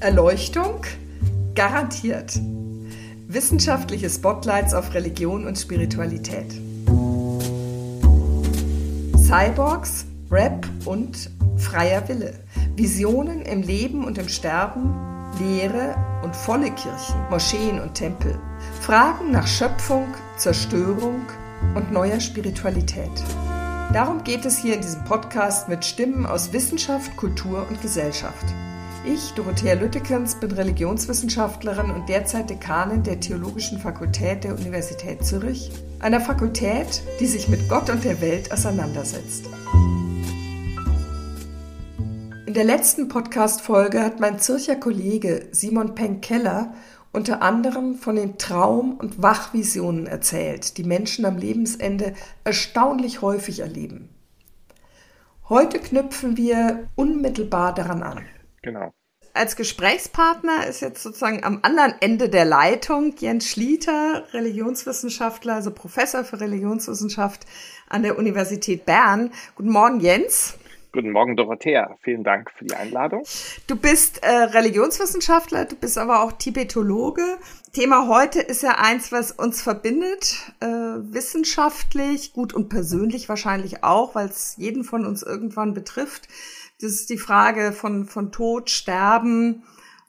Erleuchtung? 0.00 0.86
Garantiert. 1.54 2.40
Wissenschaftliche 3.28 4.08
Spotlights 4.08 4.72
auf 4.72 4.94
Religion 4.94 5.46
und 5.46 5.58
Spiritualität. 5.58 6.54
Cyborgs, 9.18 10.06
Rap 10.30 10.66
und 10.86 11.30
freier 11.58 12.08
Wille. 12.08 12.32
Visionen 12.76 13.42
im 13.42 13.60
Leben 13.60 14.04
und 14.04 14.16
im 14.16 14.30
Sterben, 14.30 14.94
Lehre 15.38 15.94
und 16.24 16.34
volle 16.34 16.70
Kirchen, 16.70 17.20
Moscheen 17.28 17.78
und 17.78 17.92
Tempel. 17.92 18.38
Fragen 18.80 19.30
nach 19.30 19.46
Schöpfung, 19.46 20.06
Zerstörung 20.38 21.26
und 21.74 21.92
neuer 21.92 22.20
Spiritualität. 22.20 23.12
Darum 23.92 24.24
geht 24.24 24.46
es 24.46 24.56
hier 24.56 24.76
in 24.76 24.80
diesem 24.80 25.04
Podcast 25.04 25.68
mit 25.68 25.84
Stimmen 25.84 26.24
aus 26.24 26.54
Wissenschaft, 26.54 27.14
Kultur 27.18 27.66
und 27.68 27.82
Gesellschaft. 27.82 28.46
Ich, 29.06 29.32
Dorothea 29.32 29.74
Lüttekens, 29.74 30.34
bin 30.34 30.50
Religionswissenschaftlerin 30.52 31.90
und 31.90 32.10
derzeit 32.10 32.50
Dekanin 32.50 33.02
der 33.02 33.18
Theologischen 33.18 33.78
Fakultät 33.78 34.44
der 34.44 34.54
Universität 34.54 35.24
Zürich, 35.24 35.70
einer 36.00 36.20
Fakultät, 36.20 37.02
die 37.18 37.26
sich 37.26 37.48
mit 37.48 37.66
Gott 37.70 37.88
und 37.88 38.04
der 38.04 38.20
Welt 38.20 38.52
auseinandersetzt. 38.52 39.46
In 42.44 42.52
der 42.52 42.64
letzten 42.64 43.08
Podcast-Folge 43.08 44.04
hat 44.04 44.20
mein 44.20 44.38
Zürcher 44.38 44.76
Kollege 44.76 45.48
Simon 45.50 45.94
Penk-Keller 45.94 46.74
unter 47.10 47.40
anderem 47.40 47.94
von 47.94 48.16
den 48.16 48.36
Traum- 48.36 48.98
und 48.98 49.22
Wachvisionen 49.22 50.06
erzählt, 50.06 50.76
die 50.76 50.84
Menschen 50.84 51.24
am 51.24 51.38
Lebensende 51.38 52.12
erstaunlich 52.44 53.22
häufig 53.22 53.60
erleben. 53.60 54.10
Heute 55.48 55.78
knüpfen 55.78 56.36
wir 56.36 56.88
unmittelbar 56.96 57.74
daran 57.74 58.02
an. 58.02 58.20
Genau. 58.62 58.92
Als 59.32 59.54
Gesprächspartner 59.54 60.66
ist 60.66 60.80
jetzt 60.80 61.02
sozusagen 61.02 61.44
am 61.44 61.60
anderen 61.62 61.94
Ende 62.00 62.28
der 62.28 62.44
Leitung 62.44 63.14
Jens 63.18 63.48
Schlieter, 63.48 64.24
Religionswissenschaftler, 64.32 65.54
also 65.54 65.70
Professor 65.70 66.24
für 66.24 66.40
Religionswissenschaft 66.40 67.46
an 67.88 68.02
der 68.02 68.18
Universität 68.18 68.84
Bern. 68.86 69.32
Guten 69.54 69.70
Morgen, 69.70 70.00
Jens. 70.00 70.58
Guten 70.92 71.12
Morgen, 71.12 71.36
Dorothea. 71.36 71.96
Vielen 72.02 72.24
Dank 72.24 72.50
für 72.50 72.64
die 72.64 72.74
Einladung. 72.74 73.22
Du 73.68 73.76
bist 73.76 74.24
äh, 74.24 74.28
Religionswissenschaftler, 74.28 75.66
du 75.66 75.76
bist 75.76 75.96
aber 75.96 76.24
auch 76.24 76.32
Tibetologe. 76.32 77.22
Thema 77.72 78.08
heute 78.08 78.40
ist 78.40 78.64
ja 78.64 78.72
eins, 78.78 79.12
was 79.12 79.30
uns 79.30 79.62
verbindet, 79.62 80.52
äh, 80.58 80.66
wissenschaftlich, 80.66 82.32
gut 82.32 82.52
und 82.52 82.68
persönlich 82.68 83.28
wahrscheinlich 83.28 83.84
auch, 83.84 84.16
weil 84.16 84.26
es 84.26 84.56
jeden 84.56 84.82
von 84.82 85.06
uns 85.06 85.22
irgendwann 85.22 85.74
betrifft. 85.74 86.26
Das 86.80 86.92
ist 86.92 87.10
die 87.10 87.18
Frage 87.18 87.72
von, 87.72 88.06
von 88.06 88.32
Tod, 88.32 88.70
Sterben 88.70 89.64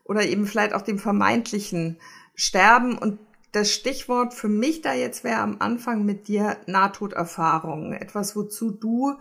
oder 0.05 0.23
eben 0.23 0.45
vielleicht 0.45 0.73
auch 0.73 0.81
dem 0.81 0.99
vermeintlichen 0.99 1.97
Sterben. 2.33 2.97
Und 2.97 3.19
das 3.51 3.73
Stichwort 3.73 4.33
für 4.33 4.47
mich 4.47 4.81
da 4.81 4.93
jetzt 4.93 5.23
wäre 5.23 5.41
am 5.41 5.57
Anfang 5.59 6.05
mit 6.05 6.29
dir 6.29 6.57
Nahtoderfahrungen. 6.67 7.93
Etwas, 7.93 8.35
wozu 8.35 8.71
du 8.71 9.17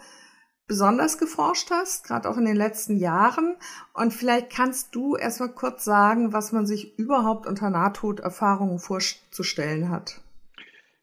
besonders 0.69 1.19
geforscht 1.19 1.73
hast, 1.73 2.05
gerade 2.05 2.29
auch 2.29 2.37
in 2.37 2.45
den 2.45 2.55
letzten 2.55 2.97
Jahren. 2.97 3.57
Und 3.93 4.15
vielleicht 4.15 4.51
kannst 4.51 4.95
du 4.95 5.17
erstmal 5.17 5.49
kurz 5.49 5.85
sagen, 5.85 6.33
was 6.33 6.53
man 6.53 6.65
sich 6.65 6.97
überhaupt 6.97 7.49
unter 7.49 7.71
Nahtoderfahrungen 7.71 8.79
vorzustellen 8.79 9.91
hat. 9.91 10.21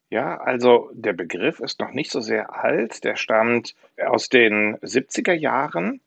Ja, 0.09 0.37
also 0.37 0.89
der 0.93 1.11
Begriff 1.11 1.59
ist 1.59 1.81
noch 1.81 1.91
nicht 1.91 2.11
so 2.11 2.21
sehr 2.21 2.55
alt. 2.55 3.03
Der 3.03 3.17
stammt 3.17 3.75
aus 4.05 4.29
den 4.29 4.77
70er 4.77 5.33
Jahren 5.33 5.99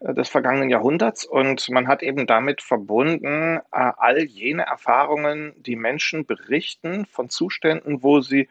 des 0.00 0.28
vergangenen 0.28 0.68
Jahrhunderts 0.68 1.24
und 1.24 1.68
man 1.70 1.88
hat 1.88 2.02
eben 2.02 2.26
damit 2.26 2.60
verbunden 2.60 3.58
äh, 3.72 3.92
all 3.96 4.24
jene 4.24 4.62
Erfahrungen, 4.64 5.54
die 5.56 5.76
Menschen 5.76 6.26
berichten 6.26 7.06
von 7.06 7.30
Zuständen, 7.30 8.02
wo 8.02 8.20
sie 8.20 8.48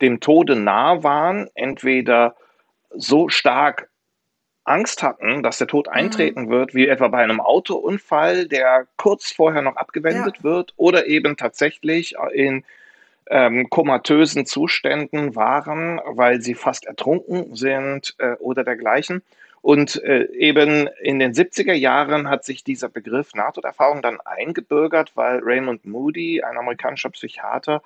dem 0.00 0.20
Tode 0.20 0.56
nah 0.56 1.02
waren, 1.02 1.48
entweder 1.54 2.34
so 2.90 3.28
stark 3.28 3.88
Angst 4.64 5.02
hatten, 5.02 5.42
dass 5.42 5.58
der 5.58 5.68
Tod 5.68 5.86
mhm. 5.86 5.92
eintreten 5.92 6.42
mhm. 6.46 6.50
wird, 6.50 6.74
wie 6.74 6.88
etwa 6.88 7.08
bei 7.08 7.22
einem 7.22 7.40
Autounfall, 7.40 8.46
der 8.46 8.86
kurz 8.96 9.30
vorher 9.30 9.62
noch 9.62 9.76
abgewendet 9.76 10.38
ja. 10.38 10.44
wird, 10.44 10.74
oder 10.76 11.06
eben 11.06 11.36
tatsächlich 11.36 12.14
in 12.32 12.64
ähm, 13.28 13.70
komatösen 13.70 14.44
Zuständen 14.44 15.36
waren, 15.36 16.00
weil 16.04 16.40
sie 16.40 16.54
fast 16.54 16.86
ertrunken 16.86 17.54
sind 17.54 18.16
äh, 18.18 18.32
oder 18.34 18.64
dergleichen. 18.64 19.22
Und 19.62 20.02
äh, 20.04 20.24
eben 20.32 20.88
in 21.02 21.18
den 21.18 21.32
70er 21.34 21.74
Jahren 21.74 22.28
hat 22.28 22.44
sich 22.44 22.64
dieser 22.64 22.88
Begriff 22.88 23.34
Nahtoderfahrung 23.34 24.00
dann 24.00 24.18
eingebürgert, 24.20 25.12
weil 25.16 25.40
Raymond 25.42 25.84
Moody, 25.84 26.42
ein 26.42 26.56
amerikanischer 26.56 27.10
Psychiater, 27.10 27.82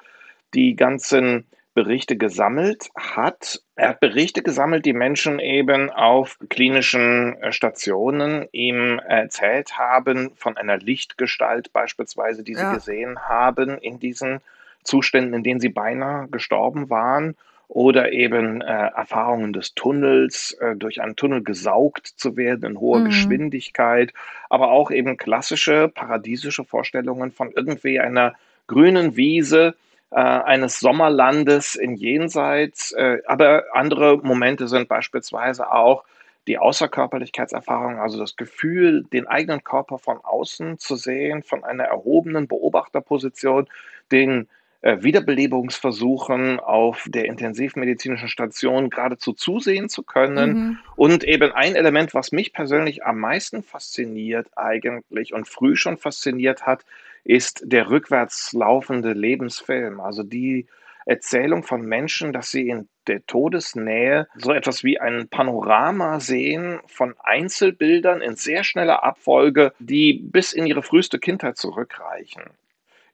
die 0.54 0.76
ganzen 0.76 1.46
Berichte 1.74 2.16
gesammelt 2.16 2.90
hat. 2.96 3.60
Er 3.74 3.88
hat 3.88 4.00
Berichte 4.00 4.42
gesammelt, 4.42 4.86
die 4.86 4.92
Menschen 4.92 5.40
eben 5.40 5.90
auf 5.90 6.38
klinischen 6.48 7.42
äh, 7.42 7.50
Stationen 7.50 8.46
ihm 8.52 9.00
erzählt 9.00 9.76
haben 9.76 10.30
von 10.36 10.56
einer 10.56 10.78
Lichtgestalt 10.78 11.72
beispielsweise, 11.72 12.44
die 12.44 12.52
ja. 12.52 12.70
sie 12.70 12.76
gesehen 12.76 13.18
haben 13.28 13.78
in 13.78 13.98
diesen 13.98 14.40
Zuständen, 14.84 15.34
in 15.34 15.42
denen 15.42 15.60
sie 15.60 15.70
beinahe 15.70 16.28
gestorben 16.28 16.88
waren 16.90 17.34
oder 17.68 18.12
eben 18.12 18.60
äh, 18.60 18.66
Erfahrungen 18.66 19.52
des 19.52 19.74
Tunnels, 19.74 20.52
äh, 20.60 20.76
durch 20.76 21.00
einen 21.00 21.16
Tunnel 21.16 21.42
gesaugt 21.42 22.06
zu 22.06 22.36
werden 22.36 22.72
in 22.72 22.80
hoher 22.80 23.00
mhm. 23.00 23.06
Geschwindigkeit, 23.06 24.12
aber 24.50 24.70
auch 24.70 24.90
eben 24.90 25.16
klassische 25.16 25.88
paradiesische 25.88 26.64
Vorstellungen 26.64 27.32
von 27.32 27.52
irgendwie 27.52 28.00
einer 28.00 28.34
grünen 28.66 29.16
Wiese, 29.16 29.74
äh, 30.10 30.16
eines 30.16 30.78
Sommerlandes 30.78 31.74
in 31.74 31.96
Jenseits. 31.96 32.92
Äh, 32.92 33.18
aber 33.26 33.64
andere 33.72 34.18
Momente 34.18 34.68
sind 34.68 34.88
beispielsweise 34.88 35.72
auch 35.72 36.04
die 36.46 36.58
Außerkörperlichkeitserfahrung, 36.58 37.98
also 37.98 38.18
das 38.18 38.36
Gefühl, 38.36 39.04
den 39.12 39.26
eigenen 39.26 39.64
Körper 39.64 39.98
von 39.98 40.18
außen 40.22 40.78
zu 40.78 40.96
sehen, 40.96 41.42
von 41.42 41.64
einer 41.64 41.84
erhobenen 41.84 42.46
Beobachterposition, 42.46 43.66
den 44.12 44.48
Wiederbelebungsversuchen 44.84 46.60
auf 46.60 47.06
der 47.08 47.24
intensivmedizinischen 47.24 48.28
Station 48.28 48.90
geradezu 48.90 49.32
zusehen 49.32 49.88
zu 49.88 50.02
können. 50.02 50.52
Mhm. 50.52 50.78
Und 50.96 51.24
eben 51.24 51.52
ein 51.52 51.74
Element, 51.74 52.12
was 52.12 52.32
mich 52.32 52.52
persönlich 52.52 53.04
am 53.04 53.18
meisten 53.18 53.62
fasziniert 53.62 54.48
eigentlich 54.56 55.32
und 55.32 55.48
früh 55.48 55.74
schon 55.76 55.96
fasziniert 55.96 56.66
hat, 56.66 56.84
ist 57.24 57.62
der 57.64 57.88
rückwärts 57.88 58.52
laufende 58.52 59.14
Lebensfilm. 59.14 60.00
Also 60.00 60.22
die 60.22 60.66
Erzählung 61.06 61.62
von 61.62 61.82
Menschen, 61.82 62.32
dass 62.32 62.50
sie 62.50 62.68
in 62.68 62.88
der 63.06 63.24
Todesnähe 63.26 64.28
so 64.36 64.52
etwas 64.52 64.84
wie 64.84 65.00
ein 65.00 65.28
Panorama 65.28 66.20
sehen 66.20 66.80
von 66.86 67.14
Einzelbildern 67.22 68.20
in 68.20 68.36
sehr 68.36 68.64
schneller 68.64 69.02
Abfolge, 69.02 69.72
die 69.78 70.14
bis 70.14 70.52
in 70.52 70.66
ihre 70.66 70.82
früheste 70.82 71.18
Kindheit 71.18 71.56
zurückreichen. 71.56 72.42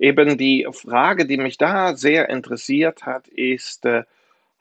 Eben 0.01 0.39
die 0.39 0.67
Frage, 0.73 1.27
die 1.27 1.37
mich 1.37 1.59
da 1.59 1.95
sehr 1.95 2.31
interessiert 2.31 3.05
hat, 3.05 3.29
ist, 3.29 3.85
äh, 3.85 4.05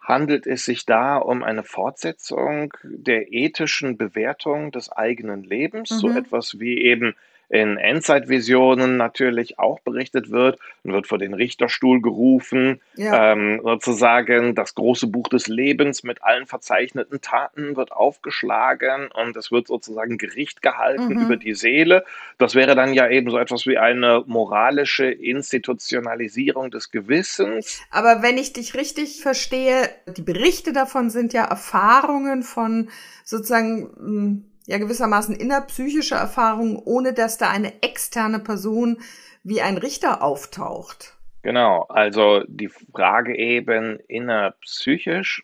handelt 0.02 0.46
es 0.46 0.66
sich 0.66 0.86
da 0.86 1.16
um 1.16 1.44
eine 1.44 1.64
Fortsetzung 1.64 2.74
der 2.84 3.32
ethischen 3.32 3.98
Bewertung 3.98 4.72
des 4.72 4.92
eigenen 4.92 5.44
Lebens, 5.44 5.92
mhm. 5.92 5.96
so 5.96 6.10
etwas 6.10 6.60
wie 6.60 6.82
eben 6.82 7.16
in 7.50 7.78
Endzeitvisionen 7.78 8.96
natürlich 8.96 9.58
auch 9.58 9.80
berichtet 9.80 10.30
wird 10.30 10.60
und 10.84 10.94
wird 10.94 11.08
vor 11.08 11.18
den 11.18 11.34
Richterstuhl 11.34 12.00
gerufen. 12.00 12.80
Ja. 12.96 13.32
Ähm, 13.32 13.62
sozusagen 13.64 14.54
das 14.54 14.76
große 14.76 15.08
Buch 15.08 15.30
des 15.30 15.48
Lebens 15.48 16.04
mit 16.04 16.24
allen 16.24 16.46
verzeichneten 16.46 17.22
Taten 17.22 17.76
wird 17.76 17.92
aufgeschlagen 17.92 19.10
und 19.12 19.36
es 19.36 19.52
wird 19.52 19.68
sozusagen 19.68 20.20
Gericht 20.20 20.62
gehalten 20.62 21.16
mhm. 21.16 21.22
über 21.24 21.38
die 21.38 21.56
Seele. 21.56 22.06
Das 22.38 22.54
wäre 22.54 22.76
dann 22.76 22.94
ja 22.94 23.10
eben 23.10 23.32
so 23.32 23.40
etwas 23.40 23.66
wie 23.66 23.80
eine 23.80 24.24
moralische 24.28 25.06
Institutionalisierung 25.06 26.70
des 26.70 26.92
Gewissens. 26.92 27.82
Aber 27.90 28.22
wenn 28.22 28.38
ich 28.38 28.54
dich 28.54 28.76
richtig 28.76 29.24
verstehe, 29.24 29.90
die 30.16 30.22
Berichte 30.22 30.72
davon 30.72 31.10
sind 31.10 31.34
ja 31.34 31.46
Erfahrungen 31.46 32.44
von 32.44 32.90
sozusagen 33.24 33.90
hm, 33.98 34.46
ja 34.70 34.78
gewissermaßen 34.78 35.36
innerpsychische 35.36 36.14
Erfahrungen, 36.14 36.78
ohne 36.78 37.14
dass 37.14 37.40
da 37.40 37.50
eine 37.50 37.82
externe 37.82 38.38
Person 38.38 39.02
wie 39.44 39.62
ein 39.62 39.78
Richter 39.78 40.22
auftaucht. 40.22 41.18
Genau, 41.42 41.86
also 41.90 42.44
die 42.48 42.70
Frage 42.70 43.36
eben 43.36 44.00
innerpsychisch 44.08 45.44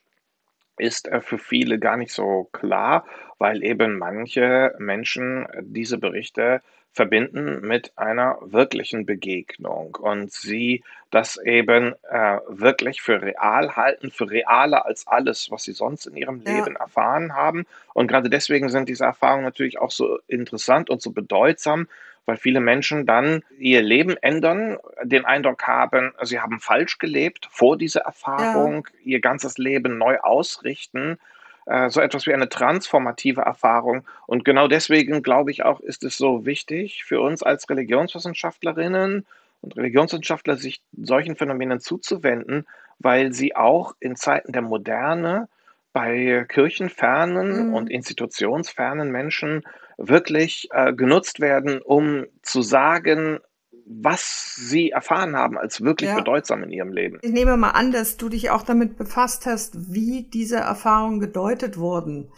ist 0.77 1.09
für 1.21 1.39
viele 1.39 1.79
gar 1.79 1.97
nicht 1.97 2.11
so 2.11 2.49
klar, 2.51 3.05
weil 3.37 3.63
eben 3.63 3.97
manche 3.97 4.73
Menschen 4.79 5.47
diese 5.61 5.97
Berichte 5.97 6.61
verbinden 6.95 7.59
mit 7.59 7.91
einer 7.97 8.37
wirklichen 8.41 9.05
Begegnung 9.05 9.95
und 9.95 10.31
sie 10.31 10.81
das 11.11 11.35
eben 11.35 11.93
äh, 12.09 12.39
wirklich 12.47 13.01
für 13.01 13.21
real 13.21 13.75
halten, 13.75 14.11
für 14.11 14.29
realer 14.31 14.85
als 14.85 15.05
alles, 15.05 15.51
was 15.51 15.63
sie 15.63 15.73
sonst 15.73 16.05
in 16.05 16.15
ihrem 16.15 16.39
Leben 16.39 16.75
ja. 16.75 16.79
erfahren 16.79 17.33
haben. 17.33 17.65
Und 17.93 18.07
gerade 18.07 18.29
deswegen 18.29 18.69
sind 18.69 18.87
diese 18.87 19.03
Erfahrungen 19.03 19.43
natürlich 19.43 19.77
auch 19.77 19.91
so 19.91 20.19
interessant 20.27 20.89
und 20.89 21.01
so 21.01 21.11
bedeutsam, 21.11 21.89
weil 22.25 22.37
viele 22.37 22.61
Menschen 22.61 23.05
dann 23.05 23.43
ihr 23.59 23.81
Leben 23.81 24.15
ändern, 24.21 24.77
den 25.03 25.25
Eindruck 25.25 25.67
haben, 25.67 26.13
sie 26.23 26.39
haben 26.39 26.61
falsch 26.61 26.97
gelebt 26.97 27.49
vor 27.51 27.77
dieser 27.77 28.01
Erfahrung, 28.01 28.87
ja. 28.93 28.99
ihr 29.03 29.19
ganzes 29.19 29.57
Leben 29.57 29.97
neu 29.97 30.17
ausrichten 30.19 31.17
äh, 31.65 31.89
so 31.89 32.01
etwas 32.01 32.27
wie 32.27 32.33
eine 32.33 32.49
transformative 32.49 33.41
Erfahrung. 33.41 34.05
Und 34.27 34.45
genau 34.45 34.67
deswegen 34.67 35.23
glaube 35.23 35.51
ich 35.51 35.63
auch, 35.63 35.79
ist 35.79 36.03
es 36.03 36.17
so 36.17 36.45
wichtig 36.45 37.03
für 37.03 37.21
uns 37.21 37.43
als 37.43 37.69
Religionswissenschaftlerinnen 37.69 39.25
und 39.61 39.75
Religionswissenschaftler, 39.75 40.57
sich 40.57 40.81
solchen 40.95 41.35
Phänomenen 41.35 41.79
zuzuwenden, 41.79 42.65
weil 42.99 43.33
sie 43.33 43.55
auch 43.55 43.95
in 43.99 44.15
Zeiten 44.15 44.51
der 44.51 44.61
Moderne 44.61 45.47
bei 45.91 46.45
kirchenfernen 46.47 47.69
mhm. 47.69 47.73
und 47.73 47.89
institutionsfernen 47.89 49.11
Menschen 49.11 49.63
wirklich 49.97 50.67
äh, 50.71 50.93
genutzt 50.93 51.39
werden, 51.39 51.81
um 51.81 52.25
zu 52.41 52.61
sagen, 52.61 53.39
was 53.85 54.55
sie 54.55 54.89
erfahren 54.89 55.35
haben 55.35 55.57
als 55.57 55.81
wirklich 55.81 56.09
ja. 56.09 56.15
bedeutsam 56.15 56.63
in 56.63 56.71
ihrem 56.71 56.91
Leben. 56.91 57.19
Ich 57.21 57.31
nehme 57.31 57.55
mal 57.55 57.71
an, 57.71 57.91
dass 57.91 58.17
du 58.17 58.29
dich 58.29 58.49
auch 58.49 58.63
damit 58.63 58.97
befasst 58.97 59.45
hast, 59.45 59.93
wie 59.93 60.23
diese 60.23 60.57
Erfahrungen 60.57 61.19
gedeutet 61.19 61.77
wurden. 61.77 62.31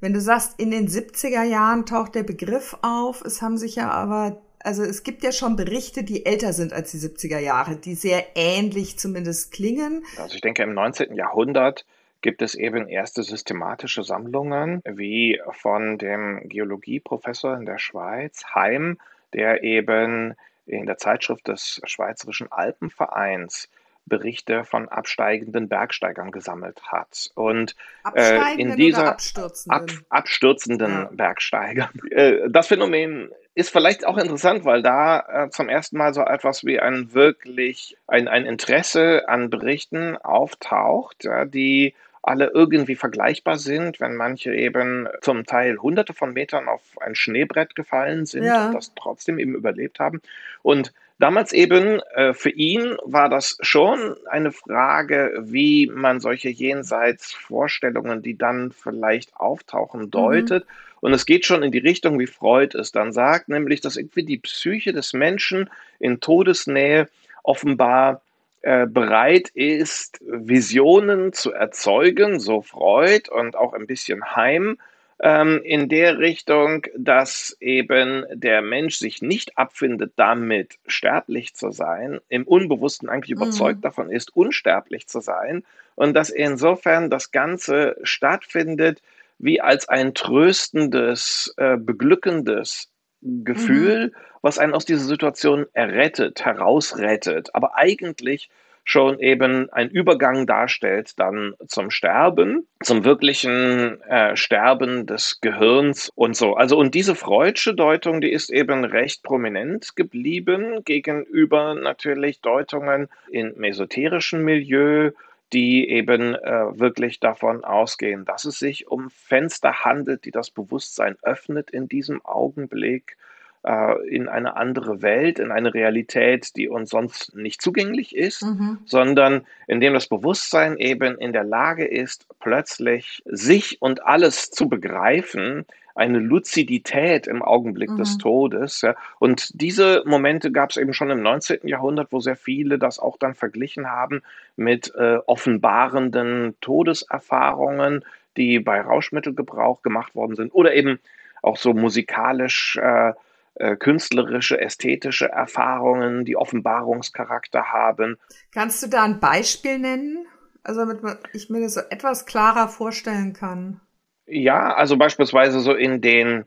Wenn 0.00 0.12
du 0.12 0.20
sagst, 0.20 0.58
in 0.60 0.70
den 0.70 0.88
70er 0.88 1.42
Jahren 1.42 1.86
taucht 1.86 2.14
der 2.14 2.22
Begriff 2.22 2.76
auf, 2.82 3.22
es 3.22 3.42
haben 3.42 3.56
sich 3.56 3.76
ja 3.76 3.90
aber, 3.90 4.40
also 4.60 4.82
es 4.82 5.02
gibt 5.02 5.24
ja 5.24 5.32
schon 5.32 5.56
Berichte, 5.56 6.04
die 6.04 6.24
älter 6.24 6.52
sind 6.52 6.72
als 6.72 6.92
die 6.92 6.98
70er 6.98 7.38
Jahre, 7.38 7.76
die 7.76 7.94
sehr 7.94 8.24
ähnlich 8.36 8.98
zumindest 8.98 9.52
klingen. 9.52 10.04
Also 10.18 10.36
ich 10.36 10.40
denke, 10.40 10.62
im 10.62 10.74
19. 10.74 11.14
Jahrhundert 11.14 11.84
gibt 12.20 12.42
es 12.42 12.54
eben 12.54 12.88
erste 12.88 13.24
systematische 13.24 14.04
Sammlungen, 14.04 14.82
wie 14.84 15.40
von 15.50 15.98
dem 15.98 16.48
Geologieprofessor 16.48 17.56
in 17.56 17.66
der 17.66 17.78
Schweiz, 17.78 18.44
Heim, 18.54 18.98
der 19.32 19.64
eben 19.64 20.34
in 20.66 20.86
der 20.86 20.98
Zeitschrift 20.98 21.48
des 21.48 21.80
Schweizerischen 21.84 22.50
Alpenvereins 22.50 23.68
Berichte 24.06 24.64
von 24.64 24.88
absteigenden 24.88 25.68
Bergsteigern 25.68 26.32
gesammelt 26.32 26.82
hat. 26.88 27.30
Und 27.34 27.76
äh, 28.14 28.60
in 28.60 28.76
dieser 28.76 29.12
abstürzenden, 29.12 29.80
ab, 29.80 29.90
abstürzenden 30.08 30.92
ja. 30.92 31.10
Bergsteigern. 31.12 31.90
Äh, 32.10 32.50
das 32.50 32.66
Phänomen 32.66 33.30
ist 33.54 33.70
vielleicht 33.70 34.06
auch 34.06 34.18
interessant, 34.18 34.64
weil 34.64 34.82
da 34.82 35.44
äh, 35.44 35.50
zum 35.50 35.68
ersten 35.68 35.98
Mal 35.98 36.14
so 36.14 36.22
etwas 36.22 36.64
wie 36.64 36.80
ein 36.80 37.12
wirklich 37.12 37.96
ein, 38.06 38.28
ein 38.28 38.46
Interesse 38.46 39.28
an 39.28 39.50
Berichten 39.50 40.16
auftaucht, 40.16 41.24
ja, 41.24 41.44
die 41.44 41.94
alle 42.22 42.50
irgendwie 42.54 42.94
vergleichbar 42.94 43.58
sind, 43.58 44.00
wenn 44.00 44.14
manche 44.16 44.54
eben 44.54 45.08
zum 45.20 45.44
Teil 45.44 45.78
hunderte 45.78 46.14
von 46.14 46.32
Metern 46.32 46.68
auf 46.68 46.80
ein 47.00 47.16
Schneebrett 47.16 47.74
gefallen 47.74 48.26
sind 48.26 48.44
ja. 48.44 48.66
und 48.66 48.74
das 48.74 48.92
trotzdem 48.94 49.38
eben 49.38 49.54
überlebt 49.56 49.98
haben. 49.98 50.22
Und 50.62 50.92
damals 51.18 51.52
eben 51.52 52.00
äh, 52.14 52.32
für 52.32 52.50
ihn 52.50 52.96
war 53.04 53.28
das 53.28 53.58
schon 53.60 54.16
eine 54.30 54.52
Frage, 54.52 55.32
wie 55.40 55.90
man 55.92 56.20
solche 56.20 56.48
Jenseitsvorstellungen, 56.48 58.22
die 58.22 58.38
dann 58.38 58.70
vielleicht 58.70 59.34
auftauchen, 59.36 60.02
mhm. 60.02 60.10
deutet. 60.10 60.64
Mhm. 60.64 60.70
Und 61.00 61.12
es 61.14 61.26
geht 61.26 61.44
schon 61.44 61.64
in 61.64 61.72
die 61.72 61.78
Richtung, 61.78 62.20
wie 62.20 62.28
Freud 62.28 62.78
es 62.78 62.92
dann 62.92 63.12
sagt, 63.12 63.48
nämlich, 63.48 63.80
dass 63.80 63.96
irgendwie 63.96 64.24
die 64.24 64.38
Psyche 64.38 64.92
des 64.92 65.12
Menschen 65.12 65.68
in 65.98 66.20
Todesnähe 66.20 67.08
offenbar 67.42 68.22
bereit 68.62 69.48
ist, 69.54 70.20
Visionen 70.24 71.32
zu 71.32 71.52
erzeugen, 71.52 72.38
so 72.38 72.62
Freud 72.62 73.28
und 73.30 73.56
auch 73.56 73.72
ein 73.72 73.86
bisschen 73.86 74.36
Heim, 74.36 74.78
ähm, 75.22 75.60
in 75.62 75.88
der 75.88 76.18
Richtung, 76.18 76.84
dass 76.96 77.56
eben 77.60 78.26
der 78.32 78.60
Mensch 78.60 78.96
sich 78.96 79.22
nicht 79.22 79.56
abfindet, 79.56 80.12
damit 80.16 80.78
sterblich 80.86 81.54
zu 81.54 81.70
sein, 81.70 82.20
im 82.28 82.44
Unbewussten 82.44 83.08
eigentlich 83.08 83.30
überzeugt 83.30 83.78
mhm. 83.78 83.82
davon 83.82 84.10
ist, 84.10 84.36
unsterblich 84.36 85.06
zu 85.06 85.20
sein 85.20 85.64
und 85.94 86.14
dass 86.14 86.30
insofern 86.30 87.08
das 87.08 87.30
Ganze 87.30 87.96
stattfindet 88.02 89.00
wie 89.38 89.60
als 89.60 89.88
ein 89.88 90.14
tröstendes, 90.14 91.54
äh, 91.56 91.76
beglückendes 91.76 92.91
Gefühl, 93.22 94.08
mhm. 94.08 94.12
was 94.42 94.58
einen 94.58 94.74
aus 94.74 94.84
dieser 94.84 95.04
Situation 95.04 95.66
errettet, 95.72 96.44
herausrettet, 96.44 97.54
aber 97.54 97.76
eigentlich 97.76 98.50
schon 98.84 99.20
eben 99.20 99.70
ein 99.72 99.90
Übergang 99.90 100.46
darstellt 100.46 101.18
dann 101.18 101.54
zum 101.68 101.90
Sterben, 101.90 102.66
zum 102.82 103.04
wirklichen 103.04 104.02
äh, 104.02 104.36
Sterben 104.36 105.06
des 105.06 105.40
Gehirns 105.40 106.10
und 106.14 106.36
so. 106.36 106.54
Also 106.54 106.76
und 106.76 106.94
diese 106.94 107.14
Freudsche 107.14 107.74
Deutung, 107.74 108.20
die 108.20 108.32
ist 108.32 108.50
eben 108.50 108.84
recht 108.84 109.22
prominent 109.22 109.94
geblieben 109.94 110.82
gegenüber 110.84 111.74
natürlich 111.74 112.40
Deutungen 112.40 113.08
in 113.30 113.54
mesoterischen 113.56 114.44
Milieu, 114.44 115.12
die 115.52 115.88
eben 115.88 116.34
äh, 116.34 116.78
wirklich 116.78 117.20
davon 117.20 117.64
ausgehen, 117.64 118.24
dass 118.24 118.44
es 118.44 118.58
sich 118.58 118.88
um 118.88 119.10
Fenster 119.10 119.84
handelt, 119.84 120.24
die 120.24 120.30
das 120.30 120.50
Bewusstsein 120.50 121.16
öffnet 121.22 121.70
in 121.70 121.88
diesem 121.88 122.24
Augenblick 122.24 123.16
äh, 123.64 124.08
in 124.08 124.28
eine 124.28 124.56
andere 124.56 125.02
Welt, 125.02 125.38
in 125.38 125.52
eine 125.52 125.72
Realität, 125.72 126.56
die 126.56 126.68
uns 126.68 126.90
sonst 126.90 127.36
nicht 127.36 127.62
zugänglich 127.62 128.16
ist, 128.16 128.42
mhm. 128.42 128.78
sondern 128.86 129.46
in 129.68 129.80
dem 129.80 129.94
das 129.94 130.08
Bewusstsein 130.08 130.78
eben 130.78 131.18
in 131.18 131.32
der 131.32 131.44
Lage 131.44 131.84
ist, 131.84 132.26
plötzlich 132.40 133.22
sich 133.26 133.80
und 133.80 134.04
alles 134.04 134.50
zu 134.50 134.68
begreifen, 134.68 135.66
eine 135.94 136.18
Luzidität 136.18 137.26
im 137.26 137.42
Augenblick 137.42 137.90
mhm. 137.90 137.98
des 137.98 138.18
Todes. 138.18 138.82
Ja. 138.82 138.94
Und 139.18 139.60
diese 139.60 140.02
Momente 140.06 140.52
gab 140.52 140.70
es 140.70 140.76
eben 140.76 140.92
schon 140.94 141.10
im 141.10 141.22
19. 141.22 141.66
Jahrhundert, 141.68 142.12
wo 142.12 142.20
sehr 142.20 142.36
viele 142.36 142.78
das 142.78 142.98
auch 142.98 143.16
dann 143.16 143.34
verglichen 143.34 143.90
haben 143.90 144.22
mit 144.56 144.94
äh, 144.94 145.18
offenbarenden 145.26 146.54
Todeserfahrungen, 146.60 148.04
die 148.36 148.58
bei 148.60 148.80
Rauschmittelgebrauch 148.80 149.82
gemacht 149.82 150.14
worden 150.14 150.36
sind 150.36 150.54
oder 150.54 150.74
eben 150.74 150.98
auch 151.42 151.56
so 151.56 151.74
musikalisch 151.74 152.78
äh, 152.80 153.12
äh, 153.54 153.76
künstlerische, 153.76 154.60
ästhetische 154.60 155.28
Erfahrungen, 155.28 156.24
die 156.24 156.36
Offenbarungscharakter 156.36 157.72
haben. 157.72 158.18
Kannst 158.52 158.82
du 158.82 158.88
da 158.88 159.04
ein 159.04 159.20
Beispiel 159.20 159.78
nennen? 159.78 160.26
Also 160.62 160.84
damit 160.86 161.18
ich 161.32 161.50
mir 161.50 161.60
das 161.60 161.74
so 161.74 161.80
etwas 161.90 162.24
klarer 162.24 162.68
vorstellen 162.68 163.32
kann. 163.32 163.80
Ja, 164.26 164.74
also 164.74 164.96
beispielsweise 164.96 165.60
so 165.60 165.74
in 165.74 166.00
den 166.00 166.44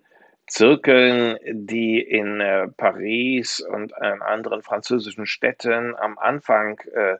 Zirkeln, 0.48 1.38
die 1.52 2.00
in 2.00 2.40
äh, 2.40 2.68
Paris 2.68 3.62
und 3.62 3.92
in 4.00 4.22
anderen 4.22 4.62
französischen 4.62 5.26
Städten 5.26 5.96
am 5.96 6.18
Anfang 6.20 6.80
äh, 6.94 7.18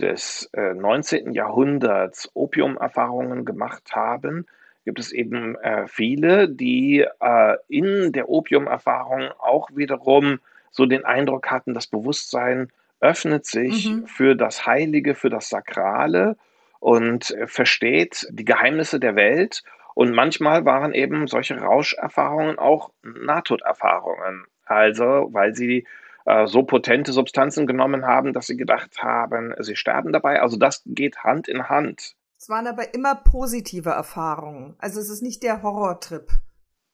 des 0.00 0.50
äh, 0.54 0.74
19. 0.74 1.32
Jahrhunderts 1.32 2.30
Opiumerfahrungen 2.34 3.44
gemacht 3.44 3.92
haben, 3.92 4.46
gibt 4.84 4.98
es 4.98 5.12
eben 5.12 5.56
äh, 5.56 5.86
viele, 5.86 6.48
die 6.48 7.06
äh, 7.20 7.56
in 7.68 8.12
der 8.12 8.28
Opiumerfahrung 8.28 9.30
auch 9.38 9.68
wiederum 9.74 10.40
so 10.70 10.86
den 10.86 11.04
Eindruck 11.04 11.50
hatten, 11.50 11.74
das 11.74 11.86
Bewusstsein 11.86 12.70
öffnet 13.00 13.46
sich 13.46 13.90
mhm. 13.90 14.06
für 14.06 14.34
das 14.34 14.66
Heilige, 14.66 15.14
für 15.14 15.30
das 15.30 15.48
Sakrale 15.48 16.36
und 16.80 17.30
äh, 17.30 17.46
versteht 17.46 18.26
die 18.30 18.44
Geheimnisse 18.44 18.98
der 18.98 19.16
Welt. 19.16 19.62
Und 19.94 20.12
manchmal 20.12 20.64
waren 20.64 20.92
eben 20.92 21.26
solche 21.26 21.56
Rauscherfahrungen 21.56 22.58
auch 22.58 22.90
Nahtoderfahrungen. 23.02 24.44
Also, 24.64 25.28
weil 25.32 25.54
sie 25.54 25.86
äh, 26.24 26.46
so 26.46 26.62
potente 26.64 27.12
Substanzen 27.12 27.66
genommen 27.66 28.06
haben, 28.06 28.32
dass 28.32 28.46
sie 28.46 28.56
gedacht 28.56 29.02
haben, 29.02 29.54
sie 29.60 29.76
sterben 29.76 30.12
dabei. 30.12 30.40
Also 30.40 30.56
das 30.56 30.82
geht 30.86 31.18
Hand 31.18 31.48
in 31.48 31.68
Hand. 31.68 32.16
Es 32.38 32.48
waren 32.48 32.66
aber 32.66 32.92
immer 32.94 33.14
positive 33.14 33.90
Erfahrungen. 33.90 34.74
Also 34.78 35.00
es 35.00 35.08
ist 35.08 35.22
nicht 35.22 35.42
der 35.42 35.62
Horrortrip. 35.62 36.28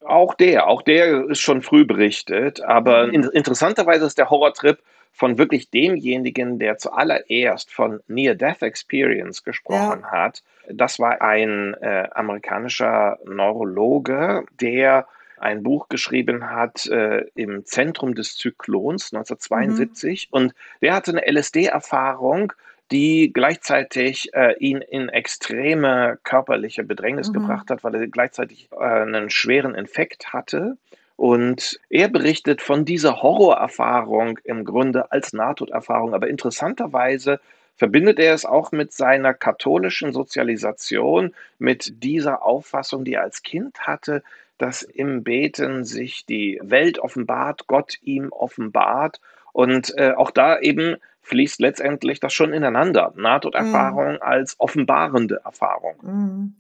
Auch 0.05 0.35
der, 0.35 0.67
auch 0.67 0.83
der 0.83 1.29
ist 1.29 1.41
schon 1.41 1.61
früh 1.61 1.85
berichtet, 1.85 2.63
aber 2.63 3.09
mhm. 3.09 3.13
in, 3.13 3.23
interessanterweise 3.25 4.07
ist 4.07 4.17
der 4.17 4.31
Horrortrip 4.31 4.83
von 5.13 5.39
wirklich 5.39 5.71
demjenigen, 5.71 6.59
der 6.59 6.79
zuallererst 6.79 7.73
von 7.73 8.01
Near-Death 8.09 8.63
Experience 8.63 9.45
gesprochen 9.45 10.01
ja. 10.03 10.11
hat. 10.11 10.43
Das 10.69 10.99
war 10.99 11.21
ein 11.21 11.75
äh, 11.75 12.09
amerikanischer 12.13 13.19
Neurologe, 13.25 14.45
der 14.61 15.07
ein 15.41 15.63
Buch 15.63 15.89
geschrieben 15.89 16.51
hat 16.51 16.87
äh, 16.87 17.25
im 17.35 17.65
Zentrum 17.65 18.15
des 18.15 18.37
Zyklons 18.37 19.13
1972 19.13 20.29
mhm. 20.31 20.37
und 20.37 20.55
der 20.83 20.95
hatte 20.95 21.13
eine 21.13 21.27
LSD-Erfahrung, 21.27 22.53
die 22.91 23.33
gleichzeitig 23.33 24.35
äh, 24.35 24.57
ihn 24.59 24.83
in 24.83 25.09
extreme 25.09 26.19
körperliche 26.25 26.85
Bedrängnis 26.85 27.29
mhm. 27.29 27.35
gebracht 27.35 27.71
hat, 27.71 27.85
weil 27.85 27.95
er 27.95 28.07
gleichzeitig 28.09 28.69
äh, 28.73 28.85
einen 28.85 29.31
schweren 29.31 29.75
Infekt 29.75 30.33
hatte. 30.33 30.77
Und 31.21 31.79
er 31.91 32.09
berichtet 32.09 32.63
von 32.63 32.87
dieser 32.87 33.21
Horrorerfahrung 33.21 34.39
im 34.43 34.65
Grunde 34.65 35.13
als 35.13 35.35
Nahtoderfahrung. 35.35 36.15
Aber 36.15 36.29
interessanterweise 36.29 37.41
verbindet 37.77 38.19
er 38.19 38.33
es 38.33 38.47
auch 38.47 38.73
mit 38.73 38.95
seiner 38.95 39.35
katholischen 39.35 40.15
Sozialisation, 40.15 41.35
mit 41.59 42.03
dieser 42.03 42.43
Auffassung, 42.43 43.05
die 43.05 43.13
er 43.13 43.23
als 43.23 43.43
Kind 43.43 43.81
hatte, 43.81 44.23
dass 44.57 44.83
im 44.83 45.23
Beten 45.23 45.85
sich 45.85 46.25
die 46.25 46.59
Welt 46.63 46.99
offenbart, 46.99 47.67
Gott 47.67 47.99
ihm 48.03 48.33
offenbart. 48.33 49.21
Und 49.53 49.95
äh, 49.97 50.13
auch 50.13 50.31
da 50.31 50.59
eben 50.59 50.97
fließt 51.23 51.61
letztendlich 51.61 52.21
das 52.21 52.33
schon 52.33 52.53
ineinander. 52.53 53.13
Nahtoderfahrung 53.17 54.15
mhm. 54.15 54.23
als 54.23 54.57
offenbarende 54.59 55.41
Erfahrung. 55.45 55.95
Mhm. 56.03 56.55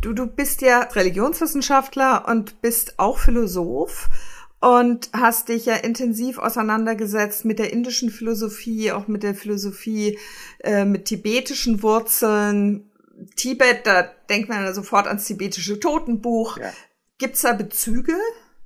Du, 0.00 0.12
du 0.12 0.26
bist 0.26 0.62
ja 0.62 0.80
Religionswissenschaftler 0.80 2.26
und 2.28 2.60
bist 2.60 2.98
auch 2.98 3.18
Philosoph 3.18 4.08
und 4.60 5.10
hast 5.12 5.48
dich 5.48 5.66
ja 5.66 5.76
intensiv 5.76 6.38
auseinandergesetzt 6.38 7.44
mit 7.44 7.58
der 7.58 7.72
indischen 7.72 8.10
Philosophie, 8.10 8.90
auch 8.90 9.06
mit 9.06 9.22
der 9.22 9.34
Philosophie 9.34 10.18
äh, 10.60 10.84
mit 10.84 11.04
tibetischen 11.04 11.82
Wurzeln. 11.82 12.90
Tibet, 13.36 13.86
da 13.86 14.02
denkt 14.28 14.48
man 14.48 14.64
ja 14.64 14.72
sofort 14.72 15.06
ans 15.06 15.26
tibetische 15.26 15.78
Totenbuch. 15.78 16.58
Ja. 16.58 16.72
Gibt 17.18 17.36
es 17.36 17.42
da 17.42 17.52
Bezüge? 17.52 18.12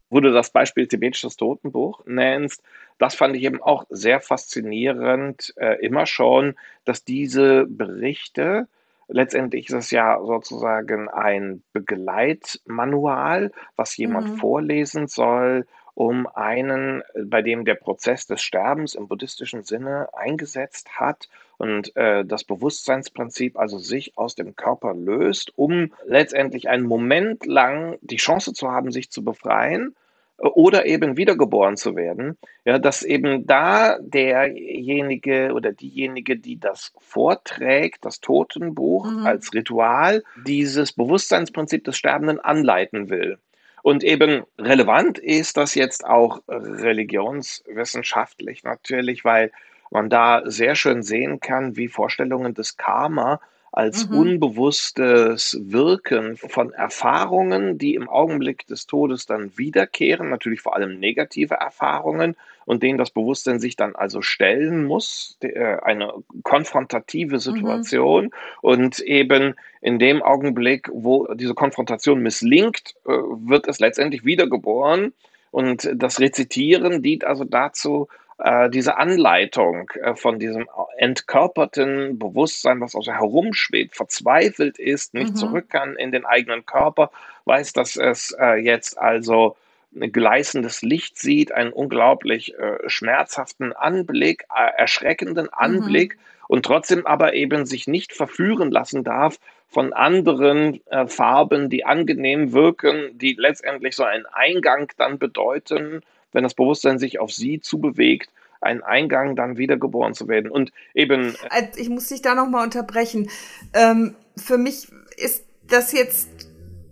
Wo 0.08 0.20
du 0.20 0.32
das 0.32 0.50
Beispiel 0.50 0.88
tibetisches 0.88 1.36
Totenbuch 1.36 2.04
nennst, 2.06 2.62
das 3.00 3.14
fand 3.14 3.34
ich 3.34 3.42
eben 3.44 3.62
auch 3.62 3.86
sehr 3.88 4.20
faszinierend, 4.20 5.54
äh, 5.56 5.84
immer 5.84 6.04
schon, 6.04 6.54
dass 6.84 7.02
diese 7.02 7.64
Berichte, 7.66 8.68
letztendlich 9.08 9.70
ist 9.70 9.74
es 9.74 9.90
ja 9.90 10.20
sozusagen 10.22 11.08
ein 11.08 11.62
Begleitmanual, 11.72 13.52
was 13.74 13.96
jemand 13.96 14.32
mhm. 14.32 14.36
vorlesen 14.36 15.06
soll, 15.08 15.66
um 15.94 16.26
einen, 16.26 17.02
bei 17.24 17.40
dem 17.40 17.64
der 17.64 17.74
Prozess 17.74 18.26
des 18.26 18.42
Sterbens 18.42 18.94
im 18.94 19.08
buddhistischen 19.08 19.64
Sinne 19.64 20.08
eingesetzt 20.12 21.00
hat 21.00 21.30
und 21.56 21.96
äh, 21.96 22.24
das 22.26 22.44
Bewusstseinsprinzip 22.44 23.58
also 23.58 23.78
sich 23.78 24.18
aus 24.18 24.34
dem 24.34 24.56
Körper 24.56 24.92
löst, 24.92 25.52
um 25.56 25.94
letztendlich 26.04 26.68
einen 26.68 26.86
Moment 26.86 27.46
lang 27.46 27.96
die 28.02 28.16
Chance 28.16 28.52
zu 28.52 28.70
haben, 28.70 28.92
sich 28.92 29.10
zu 29.10 29.24
befreien 29.24 29.96
oder 30.40 30.86
eben 30.86 31.16
wiedergeboren 31.16 31.76
zu 31.76 31.94
werden, 31.96 32.38
ja, 32.64 32.78
dass 32.78 33.02
eben 33.02 33.44
da 33.46 33.98
derjenige 34.00 35.52
oder 35.52 35.72
diejenige, 35.72 36.36
die 36.36 36.58
das 36.58 36.92
vorträgt, 36.98 38.04
das 38.04 38.20
Totenbuch 38.20 39.10
mhm. 39.10 39.26
als 39.26 39.52
Ritual, 39.52 40.22
dieses 40.46 40.92
Bewusstseinsprinzip 40.92 41.82
des 41.84 41.98
Sterbenden 41.98 42.38
anleiten 42.40 43.10
will. 43.10 43.38
Und 43.82 44.04
eben 44.04 44.44
relevant 44.58 45.18
ist 45.18 45.56
das 45.56 45.74
jetzt 45.74 46.04
auch 46.04 46.42
religionswissenschaftlich 46.48 48.62
natürlich, 48.62 49.24
weil 49.24 49.50
man 49.90 50.10
da 50.10 50.42
sehr 50.44 50.74
schön 50.74 51.02
sehen 51.02 51.40
kann, 51.40 51.76
wie 51.76 51.88
Vorstellungen 51.88 52.52
des 52.54 52.76
Karma 52.76 53.40
als 53.72 54.08
mhm. 54.08 54.18
unbewusstes 54.18 55.60
Wirken 55.62 56.36
von 56.36 56.72
Erfahrungen, 56.72 57.78
die 57.78 57.94
im 57.94 58.08
Augenblick 58.08 58.66
des 58.66 58.86
Todes 58.86 59.26
dann 59.26 59.56
wiederkehren, 59.56 60.28
natürlich 60.28 60.60
vor 60.60 60.74
allem 60.74 60.98
negative 60.98 61.54
Erfahrungen 61.54 62.36
und 62.66 62.82
denen 62.82 62.98
das 62.98 63.10
Bewusstsein 63.10 63.60
sich 63.60 63.76
dann 63.76 63.94
also 63.94 64.22
stellen 64.22 64.84
muss, 64.84 65.38
äh, 65.40 65.76
eine 65.82 66.12
konfrontative 66.42 67.36
mhm. 67.36 67.40
Situation 67.40 68.24
mhm. 68.24 68.30
und 68.60 69.00
eben 69.00 69.54
in 69.80 69.98
dem 69.98 70.22
Augenblick, 70.22 70.88
wo 70.92 71.26
diese 71.34 71.54
Konfrontation 71.54 72.20
misslingt, 72.20 72.94
äh, 73.06 73.10
wird 73.10 73.68
es 73.68 73.78
letztendlich 73.78 74.24
wiedergeboren 74.24 75.12
und 75.52 75.88
das 75.94 76.20
Rezitieren 76.20 77.02
dient 77.02 77.24
also 77.24 77.44
dazu, 77.44 78.08
äh, 78.42 78.70
diese 78.70 78.96
Anleitung 78.96 79.90
äh, 80.02 80.14
von 80.14 80.38
diesem 80.38 80.68
entkörperten 80.96 82.18
Bewusstsein, 82.18 82.80
was 82.80 82.94
also 82.94 83.12
herumschwebt, 83.12 83.96
verzweifelt 83.96 84.78
ist, 84.78 85.14
nicht 85.14 85.32
mhm. 85.32 85.36
zurück 85.36 85.70
kann 85.70 85.96
in 85.96 86.12
den 86.12 86.24
eigenen 86.24 86.66
Körper, 86.66 87.10
weiß, 87.44 87.72
dass 87.72 87.96
es 87.96 88.34
äh, 88.38 88.56
jetzt 88.56 88.98
also 88.98 89.56
ein 89.94 90.12
gleißendes 90.12 90.82
Licht 90.82 91.18
sieht, 91.18 91.52
einen 91.52 91.72
unglaublich 91.72 92.56
äh, 92.58 92.78
schmerzhaften 92.88 93.72
Anblick, 93.72 94.44
äh, 94.54 94.70
erschreckenden 94.76 95.46
mhm. 95.46 95.52
Anblick 95.52 96.16
mhm. 96.16 96.20
und 96.48 96.64
trotzdem 96.64 97.06
aber 97.06 97.34
eben 97.34 97.66
sich 97.66 97.86
nicht 97.86 98.12
verführen 98.12 98.70
lassen 98.70 99.04
darf 99.04 99.38
von 99.68 99.92
anderen 99.92 100.80
äh, 100.86 101.06
Farben, 101.06 101.70
die 101.70 101.84
angenehm 101.84 102.52
wirken, 102.52 103.18
die 103.18 103.34
letztendlich 103.38 103.94
so 103.96 104.04
einen 104.04 104.26
Eingang 104.26 104.92
dann 104.96 105.18
bedeuten 105.18 106.02
wenn 106.32 106.42
das 106.42 106.54
Bewusstsein 106.54 106.98
sich 106.98 107.18
auf 107.18 107.32
sie 107.32 107.60
zubewegt, 107.60 108.30
einen 108.60 108.82
Eingang 108.82 109.36
dann 109.36 109.56
wiedergeboren 109.56 110.14
zu 110.14 110.28
werden. 110.28 110.50
Und 110.50 110.72
eben. 110.94 111.34
Äh, 111.50 111.68
ich 111.76 111.88
muss 111.88 112.08
dich 112.08 112.22
da 112.22 112.34
nochmal 112.34 112.64
unterbrechen. 112.64 113.30
Ähm, 113.72 114.14
für 114.36 114.58
mich 114.58 114.88
ist 115.16 115.44
das 115.66 115.92
jetzt 115.92 116.50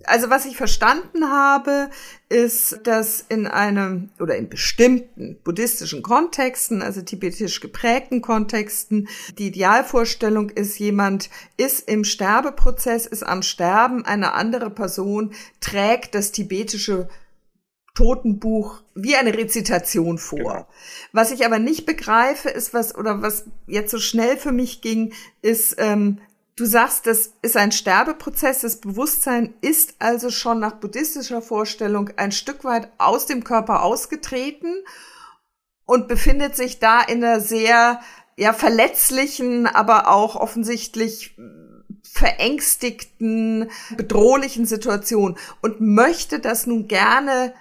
also 0.09 0.31
was 0.31 0.47
ich 0.47 0.57
verstanden 0.57 1.31
habe, 1.31 1.91
ist, 2.29 2.81
dass 2.85 3.25
in 3.29 3.47
einem 3.47 4.11
oder 4.19 4.37
in 4.37 4.49
bestimmten 4.49 5.39
buddhistischen 5.45 6.03
Kontexten, 6.03 6.83
also 6.83 7.03
tibetisch 7.03 7.61
geprägten 7.61 8.23
Kontexten, 8.23 9.09
die 9.39 9.49
Idealvorstellung 9.49 10.51
ist, 10.51 10.79
jemand 10.79 11.31
ist 11.57 11.89
im 11.89 12.05
Sterbeprozess, 12.05 13.07
ist 13.07 13.23
am 13.23 13.43
Sterben, 13.43 14.05
eine 14.05 14.33
andere 14.33 14.71
Person 14.71 15.33
trägt 15.61 16.15
das 16.15 16.33
tibetische 16.33 17.09
Totenbuch 17.99 18.81
wie 18.95 19.17
eine 19.17 19.37
Rezitation 19.37 20.19
vor. 20.19 20.39
Genau. 20.39 20.67
Was 21.11 21.33
ich 21.33 21.45
aber 21.45 21.59
nicht 21.59 21.85
begreife, 21.85 22.49
ist 22.49 22.73
was, 22.73 22.95
oder 22.95 23.23
was 23.23 23.47
jetzt 23.67 23.91
so 23.91 23.99
schnell 23.99 24.37
für 24.37 24.53
mich 24.53 24.83
ging, 24.83 25.13
ist, 25.43 25.75
ähm, 25.79 26.19
du 26.55 26.65
sagst, 26.65 27.09
das 27.09 27.33
ist 27.43 27.57
ein 27.57 27.73
Sterbeprozess, 27.73 28.61
das 28.61 28.77
Bewusstsein 28.77 29.53
ist 29.63 29.97
also 29.99 30.31
schon 30.31 30.61
nach 30.61 30.77
buddhistischer 30.77 31.43
Vorstellung 31.43 32.11
ein 32.17 32.31
Stück 32.31 32.63
weit 32.63 32.89
aus 32.99 33.27
dem 33.27 33.43
Körper 33.43 33.83
ausgetreten 33.83 34.73
und 35.85 36.07
befindet 36.07 36.55
sich 36.55 36.79
da 36.79 37.01
in 37.01 37.25
einer 37.25 37.41
sehr, 37.41 38.01
ja, 38.37 38.53
verletzlichen, 38.53 39.67
aber 39.67 40.07
auch 40.07 40.37
offensichtlich 40.37 41.37
verängstigten, 42.05 43.73
bedrohlichen 43.97 44.67
Situation 44.67 45.37
und 45.63 45.81
möchte 45.81 46.39
das 46.39 46.69
nun 46.69 46.87
gerne 46.87 47.55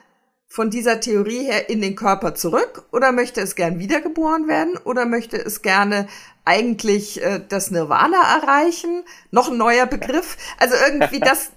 von 0.47 0.69
dieser 0.69 0.99
Theorie 0.99 1.43
her 1.43 1.69
in 1.69 1.81
den 1.81 1.95
Körper 1.95 2.33
zurück 2.33 2.85
oder 2.91 3.11
möchte 3.11 3.41
es 3.41 3.55
gern 3.55 3.79
wiedergeboren 3.79 4.47
werden 4.47 4.77
oder 4.85 5.05
möchte 5.05 5.37
es 5.37 5.61
gerne 5.61 6.07
eigentlich 6.45 7.21
äh, 7.21 7.41
das 7.47 7.69
Nirvana 7.69 8.17
erreichen? 8.41 9.03
Noch 9.31 9.51
ein 9.51 9.57
neuer 9.57 9.85
Begriff. 9.85 10.37
Also 10.57 10.75
irgendwie 10.87 11.19
das, 11.21 11.51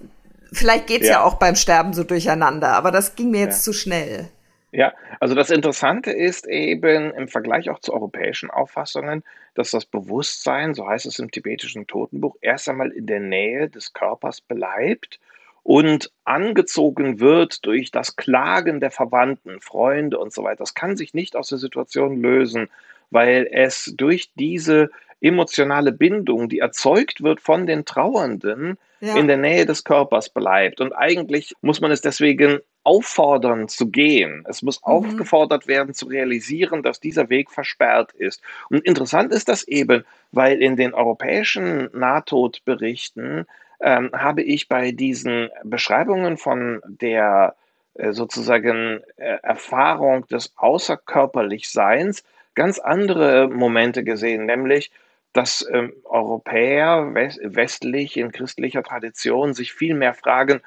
vielleicht 0.53 0.89
geht's 0.89 1.07
ja. 1.07 1.15
ja 1.15 1.25
auch 1.25 1.35
beim 1.35 1.55
Sterben 1.55 1.93
so 1.93 2.03
durcheinander, 2.03 2.73
aber 2.73 2.91
das 2.91 3.15
ging 3.15 3.31
mir 3.31 3.41
jetzt 3.41 3.65
ja. 3.65 3.73
zu 3.73 3.79
schnell. 3.79 4.29
Ja, 4.73 4.93
also 5.19 5.35
das 5.35 5.51
Interessante 5.51 6.13
ist 6.13 6.47
eben 6.47 7.13
im 7.13 7.27
Vergleich 7.27 7.71
auch 7.71 7.81
zu 7.81 7.93
europäischen 7.93 8.51
Auffassungen, 8.51 9.25
dass 9.55 9.73
das 9.73 9.85
Bewusstsein, 9.85 10.75
so 10.75 10.87
heißt 10.87 11.07
es 11.07 11.19
im 11.19 11.31
tibetischen 11.31 11.89
Totenbuch, 11.89 12.37
erst 12.41 12.69
einmal 12.69 12.93
in 12.93 13.07
der 13.07 13.19
Nähe 13.19 13.69
des 13.69 13.93
Körpers 13.93 14.41
bleibt 14.41 15.19
und 15.62 16.11
angezogen 16.25 17.21
wird 17.21 17.64
durch 17.67 17.90
das 17.90 18.17
Klagen 18.17 18.81
der 18.81 18.90
Verwandten, 18.90 19.61
Freunde 19.61 20.19
und 20.19 20.33
so 20.33 20.43
weiter. 20.43 20.59
Das 20.59 20.75
kann 20.75 20.97
sich 20.97 21.14
nicht 21.14 21.37
aus 21.37 21.49
der 21.49 21.59
Situation 21.59 22.21
lösen, 22.21 22.69
weil 23.11 23.49
es 23.50 23.93
durch 23.97 24.31
diese 24.35 24.90
emotionale 25.21 25.93
Bindung, 25.93 26.49
die 26.49 26.61
erzeugt 26.61 27.23
wird 27.23 27.40
von 27.40 27.67
den 27.67 27.85
Trauernden, 27.85 28.79
ja. 29.00 29.17
in 29.17 29.29
der 29.29 29.37
Nähe 29.37 29.67
des 29.67 29.85
Körpers 29.85 30.31
bleibt. 30.31 30.81
Und 30.81 30.93
eigentlich 30.93 31.55
muss 31.61 31.81
man 31.81 31.90
es 31.90 32.00
deswegen 32.00 32.61
auffordern 32.83 33.69
zu 33.69 33.88
gehen. 33.88 34.45
Es 34.49 34.62
muss 34.62 34.81
mhm. 34.81 34.93
aufgefordert 34.93 35.67
werden 35.67 35.95
zu 35.95 36.07
realisieren, 36.07 36.83
dass 36.83 37.00
dieser 37.00 37.29
Weg 37.29 37.50
versperrt 37.50 38.12
ist. 38.12 38.40
Und 38.71 38.85
interessant 38.85 39.33
ist 39.33 39.49
das 39.49 39.64
eben, 39.64 40.05
weil 40.33 40.62
in 40.62 40.76
den 40.76 40.95
europäischen 40.95 41.90
Nahtodberichten 41.93 43.47
ähm, 43.81 44.11
habe 44.13 44.43
ich 44.43 44.69
bei 44.69 44.93
diesen 44.93 45.49
Beschreibungen 45.65 46.37
von 46.37 46.81
der 46.87 47.55
äh, 47.95 48.13
sozusagen 48.13 49.01
äh, 49.17 49.39
Erfahrung 49.43 50.27
des 50.29 50.53
Außerkörperlichseins 50.57 52.25
ganz 52.55 52.79
andere 52.79 53.49
Momente 53.49 54.05
gesehen, 54.05 54.47
nämlich 54.47 54.91
dass 55.33 55.67
ähm, 55.73 55.93
Europäer 56.05 57.15
west 57.15 57.41
westlich 57.43 58.17
in 58.17 58.33
christlicher 58.33 58.83
Tradition 58.83 59.55
sich 59.55 59.73
viel 59.73 59.95
mehr 59.95 60.15
fragen, 60.15 60.61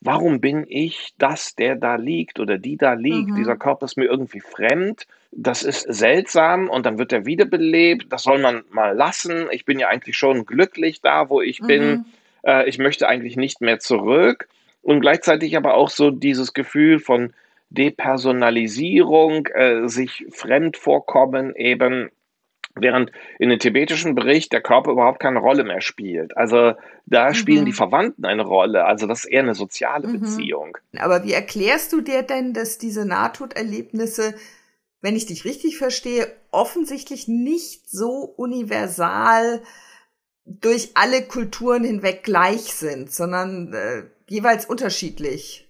warum 0.00 0.40
bin 0.40 0.66
ich 0.68 1.14
das, 1.18 1.54
der 1.54 1.76
da 1.76 1.96
liegt 1.96 2.38
oder 2.38 2.58
die 2.58 2.76
da 2.76 2.94
liegt? 2.94 3.30
Mhm. 3.30 3.36
Dieser 3.36 3.56
Körper 3.56 3.86
ist 3.86 3.96
mir 3.96 4.06
irgendwie 4.06 4.40
fremd. 4.40 5.06
Das 5.32 5.62
ist 5.62 5.82
seltsam 5.82 6.68
und 6.68 6.86
dann 6.86 6.98
wird 6.98 7.12
er 7.12 7.24
wiederbelebt. 7.24 8.12
Das 8.12 8.24
soll 8.24 8.38
man 8.38 8.62
mal 8.70 8.96
lassen. 8.96 9.48
Ich 9.52 9.64
bin 9.64 9.78
ja 9.78 9.88
eigentlich 9.88 10.16
schon 10.16 10.44
glücklich 10.44 11.00
da, 11.00 11.30
wo 11.30 11.40
ich 11.40 11.60
mhm. 11.62 11.66
bin. 11.66 12.04
Äh, 12.44 12.68
ich 12.68 12.78
möchte 12.78 13.08
eigentlich 13.08 13.36
nicht 13.36 13.60
mehr 13.60 13.78
zurück. 13.78 14.48
Und 14.82 15.00
gleichzeitig 15.00 15.56
aber 15.56 15.74
auch 15.74 15.90
so 15.90 16.10
dieses 16.10 16.54
Gefühl 16.54 16.98
von 16.98 17.32
Depersonalisierung, 17.70 19.46
äh, 19.48 19.88
sich 19.88 20.26
fremd 20.30 20.76
vorkommen 20.76 21.54
eben 21.54 22.10
während 22.76 23.10
in 23.38 23.48
dem 23.48 23.58
tibetischen 23.58 24.14
Bericht 24.14 24.52
der 24.52 24.60
Körper 24.60 24.92
überhaupt 24.92 25.20
keine 25.20 25.40
Rolle 25.40 25.64
mehr 25.64 25.80
spielt. 25.80 26.36
Also 26.36 26.74
da 27.06 27.34
spielen 27.34 27.62
mhm. 27.62 27.66
die 27.66 27.72
Verwandten 27.72 28.24
eine 28.24 28.42
Rolle. 28.42 28.84
Also 28.84 29.06
das 29.06 29.24
ist 29.24 29.30
eher 29.30 29.42
eine 29.42 29.54
soziale 29.54 30.06
mhm. 30.06 30.20
Beziehung. 30.20 30.78
Aber 30.98 31.24
wie 31.24 31.32
erklärst 31.32 31.92
du 31.92 32.00
dir 32.00 32.22
denn, 32.22 32.52
dass 32.54 32.78
diese 32.78 33.04
Nahtoderlebnisse, 33.04 34.34
wenn 35.00 35.16
ich 35.16 35.26
dich 35.26 35.44
richtig 35.44 35.78
verstehe, 35.78 36.28
offensichtlich 36.50 37.26
nicht 37.28 37.90
so 37.90 38.32
universal 38.36 39.62
durch 40.60 40.90
alle 40.94 41.22
Kulturen 41.22 41.84
hinweg 41.84 42.24
gleich 42.24 42.72
sind, 42.74 43.12
sondern 43.12 43.72
äh, 43.72 44.02
jeweils 44.28 44.66
unterschiedlich? 44.66 45.68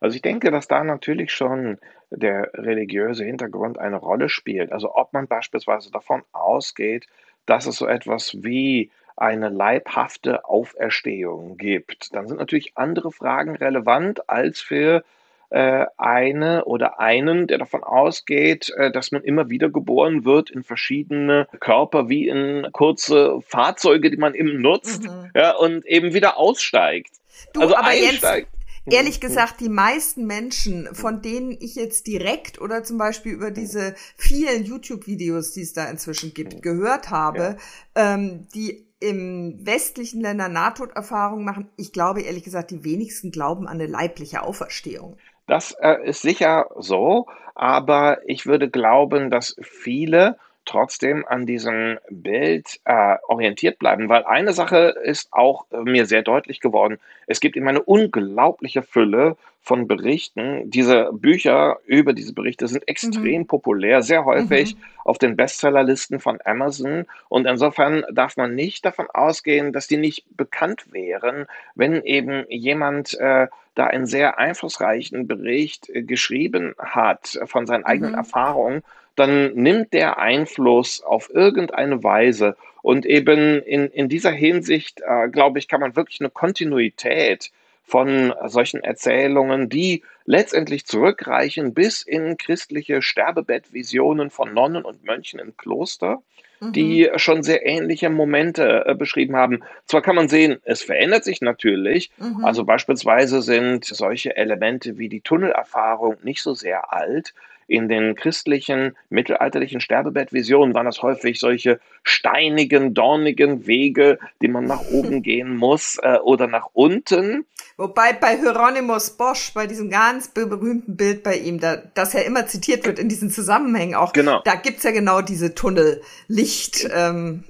Also 0.00 0.16
ich 0.16 0.22
denke, 0.22 0.50
dass 0.50 0.68
da 0.68 0.84
natürlich 0.84 1.32
schon 1.32 1.78
der 2.10 2.50
religiöse 2.54 3.24
Hintergrund 3.24 3.78
eine 3.78 3.96
Rolle 3.96 4.28
spielt. 4.28 4.72
Also 4.72 4.94
ob 4.94 5.12
man 5.12 5.26
beispielsweise 5.26 5.90
davon 5.90 6.22
ausgeht, 6.32 7.06
dass 7.46 7.66
es 7.66 7.76
so 7.76 7.86
etwas 7.86 8.42
wie 8.42 8.90
eine 9.16 9.48
leibhafte 9.48 10.44
Auferstehung 10.44 11.56
gibt, 11.56 12.14
dann 12.14 12.26
sind 12.26 12.38
natürlich 12.38 12.76
andere 12.76 13.12
Fragen 13.12 13.54
relevant 13.54 14.28
als 14.28 14.60
für 14.60 15.04
eine 15.50 16.64
oder 16.64 17.00
einen, 17.00 17.46
der 17.46 17.58
davon 17.58 17.82
ausgeht, 17.82 18.70
äh, 18.76 18.90
dass 18.92 19.10
man 19.10 19.22
immer 19.22 19.50
wieder 19.50 19.68
geboren 19.68 20.24
wird 20.24 20.50
in 20.50 20.62
verschiedene 20.62 21.48
Körper, 21.58 22.08
wie 22.08 22.28
in 22.28 22.68
kurze 22.72 23.40
Fahrzeuge, 23.46 24.10
die 24.10 24.16
man 24.16 24.34
eben 24.34 24.60
nutzt 24.60 25.04
mhm. 25.04 25.30
ja, 25.34 25.56
und 25.56 25.84
eben 25.86 26.14
wieder 26.14 26.36
aussteigt. 26.36 27.10
Du, 27.52 27.60
also 27.60 27.74
einsteigt. 27.74 28.48
Jens, 28.52 28.60
Ehrlich 28.86 29.20
gesagt, 29.20 29.60
die 29.60 29.68
meisten 29.68 30.26
Menschen, 30.26 30.88
von 30.94 31.20
denen 31.20 31.52
ich 31.60 31.74
jetzt 31.74 32.06
direkt 32.06 32.60
oder 32.60 32.82
zum 32.82 32.96
Beispiel 32.96 33.32
über 33.32 33.50
diese 33.50 33.94
vielen 34.16 34.64
YouTube-Videos, 34.64 35.52
die 35.52 35.62
es 35.62 35.74
da 35.74 35.88
inzwischen 35.90 36.32
gibt, 36.32 36.62
gehört 36.62 37.10
habe, 37.10 37.56
ja. 37.96 38.14
ähm, 38.14 38.48
die 38.54 38.86
im 38.98 39.58
westlichen 39.64 40.20
Ländern 40.20 40.52
Nahtoderfahrungen 40.52 41.44
machen, 41.44 41.70
ich 41.76 41.92
glaube 41.92 42.22
ehrlich 42.22 42.44
gesagt, 42.44 42.70
die 42.70 42.84
wenigsten 42.84 43.30
glauben 43.30 43.66
an 43.66 43.80
eine 43.80 43.86
leibliche 43.86 44.42
Auferstehung. 44.42 45.16
Das 45.50 45.72
äh, 45.72 45.96
ist 46.04 46.22
sicher 46.22 46.68
so, 46.78 47.26
aber 47.56 48.18
ich 48.24 48.46
würde 48.46 48.70
glauben, 48.70 49.30
dass 49.30 49.56
viele 49.60 50.38
trotzdem 50.64 51.24
an 51.26 51.44
diesem 51.44 51.98
Bild 52.08 52.78
äh, 52.84 53.16
orientiert 53.26 53.80
bleiben, 53.80 54.08
weil 54.08 54.22
eine 54.22 54.52
Sache 54.52 54.94
ist 55.02 55.32
auch 55.32 55.66
äh, 55.72 55.78
mir 55.78 56.06
sehr 56.06 56.22
deutlich 56.22 56.60
geworden. 56.60 57.00
Es 57.26 57.40
gibt 57.40 57.56
eben 57.56 57.66
eine 57.66 57.82
unglaubliche 57.82 58.82
Fülle 58.82 59.36
von 59.60 59.88
Berichten. 59.88 60.70
Diese 60.70 61.10
Bücher 61.12 61.78
über 61.84 62.12
diese 62.12 62.32
Berichte 62.32 62.68
sind 62.68 62.86
extrem 62.86 63.42
mhm. 63.42 63.46
populär, 63.48 64.02
sehr 64.02 64.24
häufig 64.24 64.76
mhm. 64.76 64.80
auf 65.04 65.18
den 65.18 65.34
Bestsellerlisten 65.34 66.20
von 66.20 66.38
Amazon. 66.44 67.06
Und 67.28 67.48
insofern 67.48 68.04
darf 68.12 68.36
man 68.36 68.54
nicht 68.54 68.84
davon 68.84 69.08
ausgehen, 69.12 69.72
dass 69.72 69.88
die 69.88 69.96
nicht 69.96 70.24
bekannt 70.36 70.92
wären, 70.92 71.46
wenn 71.74 72.02
eben 72.04 72.44
jemand 72.48 73.18
äh, 73.18 73.48
da 73.80 73.86
einen 73.86 74.06
sehr 74.06 74.38
einflussreichen 74.38 75.26
Bericht 75.26 75.88
äh, 75.88 76.02
geschrieben 76.02 76.74
hat 76.78 77.38
von 77.46 77.66
seinen 77.66 77.84
eigenen 77.84 78.12
mhm. 78.12 78.18
Erfahrungen 78.18 78.82
dann 79.20 79.54
nimmt 79.54 79.92
der 79.92 80.18
Einfluss 80.18 81.02
auf 81.02 81.28
irgendeine 81.32 82.02
Weise. 82.02 82.56
Und 82.80 83.04
eben 83.04 83.62
in, 83.62 83.88
in 83.88 84.08
dieser 84.08 84.30
Hinsicht, 84.30 85.02
äh, 85.06 85.28
glaube 85.28 85.58
ich, 85.58 85.68
kann 85.68 85.80
man 85.80 85.94
wirklich 85.94 86.20
eine 86.20 86.30
Kontinuität 86.30 87.50
von 87.84 88.32
solchen 88.46 88.82
Erzählungen, 88.82 89.68
die 89.68 90.04
letztendlich 90.24 90.86
zurückreichen 90.86 91.74
bis 91.74 92.02
in 92.02 92.38
christliche 92.38 93.02
Sterbebettvisionen 93.02 94.30
von 94.30 94.54
Nonnen 94.54 94.84
und 94.84 95.04
Mönchen 95.04 95.40
im 95.40 95.56
Kloster, 95.56 96.22
mhm. 96.60 96.72
die 96.72 97.10
schon 97.16 97.42
sehr 97.42 97.66
ähnliche 97.66 98.10
Momente 98.10 98.84
äh, 98.86 98.94
beschrieben 98.94 99.36
haben. 99.36 99.62
Zwar 99.86 100.02
kann 100.02 100.16
man 100.16 100.28
sehen, 100.28 100.58
es 100.64 100.82
verändert 100.82 101.24
sich 101.24 101.40
natürlich, 101.40 102.10
mhm. 102.18 102.44
also 102.44 102.64
beispielsweise 102.64 103.42
sind 103.42 103.84
solche 103.84 104.36
Elemente 104.36 104.98
wie 104.98 105.08
die 105.08 105.20
Tunnelerfahrung 105.20 106.16
nicht 106.22 106.42
so 106.42 106.54
sehr 106.54 106.92
alt, 106.92 107.34
in 107.70 107.88
den 107.88 108.16
christlichen, 108.16 108.96
mittelalterlichen 109.10 109.80
Sterbebettvisionen 109.80 110.74
waren 110.74 110.86
das 110.86 111.02
häufig 111.02 111.38
solche 111.38 111.78
steinigen, 112.02 112.94
dornigen 112.94 113.66
Wege, 113.66 114.18
die 114.42 114.48
man 114.48 114.64
nach 114.64 114.82
oben 114.90 115.22
gehen 115.22 115.56
muss 115.56 115.98
äh, 116.02 116.18
oder 116.18 116.48
nach 116.48 116.66
unten. 116.72 117.46
Wobei 117.76 118.12
bei 118.12 118.36
Hieronymus 118.36 119.10
Bosch, 119.10 119.52
bei 119.54 119.66
diesem 119.66 119.88
ganz 119.88 120.28
berühmten 120.28 120.96
Bild 120.96 121.22
bei 121.22 121.36
ihm, 121.36 121.60
da, 121.60 121.76
das 121.94 122.12
ja 122.12 122.20
immer 122.20 122.46
zitiert 122.46 122.84
wird 122.84 122.98
in 122.98 123.08
diesen 123.08 123.30
Zusammenhängen 123.30 123.94
auch, 123.94 124.12
genau. 124.12 124.42
da 124.44 124.56
gibt's 124.56 124.82
ja 124.82 124.90
genau 124.90 125.22
diese 125.22 125.54
Tunnel-Licht-Erfahrung 125.54 127.44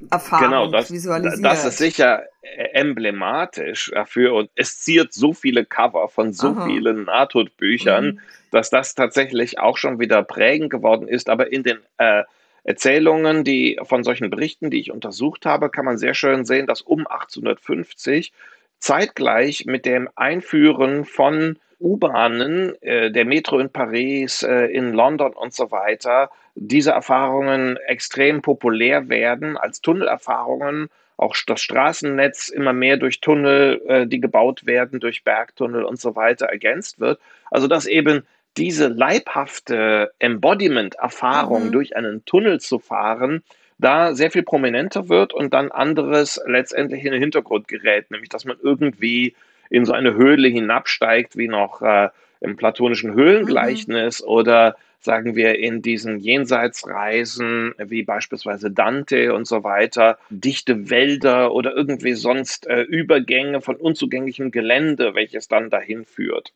ähm, 0.45 0.51
genau, 0.51 0.67
das, 0.71 0.93
visualisiert. 0.93 1.45
Das 1.45 1.65
ist 1.65 1.79
sicher 1.79 2.25
emblematisch 2.73 3.91
dafür 3.95 4.35
und 4.35 4.51
es 4.55 4.81
ziert 4.81 5.13
so 5.13 5.33
viele 5.33 5.65
Cover 5.65 6.09
von 6.09 6.33
so 6.33 6.49
Aha. 6.49 6.67
vielen 6.67 7.05
Nahtodbüchern, 7.05 8.05
mhm. 8.07 8.21
Dass 8.51 8.71
das 8.71 8.95
tatsächlich 8.95 9.59
auch 9.59 9.77
schon 9.77 9.99
wieder 10.01 10.23
prägend 10.23 10.71
geworden 10.71 11.09
ist. 11.09 11.29
Aber 11.29 11.53
in 11.53 11.63
den 11.63 11.79
äh, 11.99 12.25
Erzählungen, 12.65 13.45
die 13.45 13.79
von 13.83 14.05
solchen 14.05 14.31
Berichten, 14.31 14.71
die 14.71 14.81
ich 14.81 14.91
untersucht 14.91 15.47
habe, 15.47 15.71
kann 15.71 15.85
man 15.85 15.99
sehr 15.99 16.15
schön 16.15 16.45
sehen, 16.45 16.67
dass 16.67 16.83
um 16.83 17.07
1850 17.07 18.33
zeitgleich 18.79 19.67
mit 19.67 19.87
dem 19.87 20.09
Einführen 20.17 21.05
von 21.05 21.59
U-Bahnen, 21.79 22.75
äh, 22.83 23.11
der 23.11 23.25
Metro 23.25 23.59
in 23.59 23.71
Paris, 23.71 24.43
äh, 24.43 24.67
in 24.67 24.93
London 24.93 25.33
und 25.33 25.55
so 25.55 25.71
weiter, 25.71 26.31
diese 26.55 26.91
Erfahrungen 26.91 27.79
extrem 27.87 28.43
populär 28.43 29.09
werden 29.09 29.57
als 29.57 29.81
Tunnelerfahrungen 29.81 30.91
auch 31.21 31.37
das 31.47 31.61
Straßennetz 31.61 32.49
immer 32.49 32.73
mehr 32.73 32.97
durch 32.97 33.21
Tunnel, 33.21 33.83
äh, 33.87 34.07
die 34.07 34.21
gebaut 34.21 34.65
werden, 34.65 35.01
durch 35.01 35.23
Bergtunnel 35.23 35.85
und 35.85 36.01
so 36.01 36.17
weiter 36.17 36.47
ergänzt 36.47 36.99
wird. 36.99 37.21
Also 37.51 37.69
dass 37.69 37.87
eben 37.87 38.27
diese 38.57 38.89
leibhafte 38.89 40.13
Embodiment-Erfahrung 40.19 41.67
mhm. 41.67 41.73
durch 41.73 41.97
einen 41.97 42.25
Tunnel 42.25 42.61
zu 42.61 42.79
fahren, 42.79 43.43
da 43.79 44.15
sehr 44.15 44.31
viel 44.31 44.43
prominenter 44.43 45.09
wird 45.09 45.33
und 45.33 45.55
dann 45.55 45.71
anderes 45.71 46.41
letztendlich 46.47 47.05
in 47.05 47.13
den 47.13 47.21
Hintergrund 47.21 47.69
gerät, 47.69 48.11
nämlich 48.11 48.29
dass 48.29 48.45
man 48.45 48.59
irgendwie 48.63 49.35
in 49.71 49.85
so 49.85 49.93
eine 49.93 50.15
Höhle 50.15 50.49
hinabsteigt, 50.49 51.37
wie 51.37 51.49
noch 51.49 51.81
äh, 51.81 52.09
im 52.41 52.57
platonischen 52.57 53.15
Höhlengleichnis 53.15 54.21
mhm. 54.21 54.29
oder 54.29 54.77
sagen 55.03 55.35
wir, 55.35 55.59
in 55.59 55.81
diesen 55.81 56.19
Jenseitsreisen, 56.19 57.75
wie 57.79 58.03
beispielsweise 58.03 58.71
Dante 58.71 59.35
und 59.35 59.47
so 59.47 59.65
weiter, 59.65 60.19
dichte 60.29 60.91
Wälder 60.91 61.53
oder 61.53 61.75
irgendwie 61.75 62.13
sonst 62.13 62.67
äh, 62.67 62.83
Übergänge 62.83 63.63
von 63.63 63.77
unzugänglichem 63.77 64.51
Gelände, 64.51 65.15
welches 65.15 65.49
dann 65.49 65.71
dahin 65.71 66.05
führt. 66.05 66.53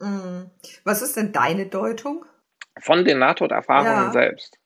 Mhm. 0.00 0.50
Was 0.84 1.02
ist 1.02 1.16
denn 1.16 1.32
deine 1.32 1.66
Deutung? 1.66 2.24
Von 2.78 3.04
den 3.04 3.18
Nahtoderfahrungen 3.18 4.06
ja. 4.06 4.12
selbst. 4.12 4.58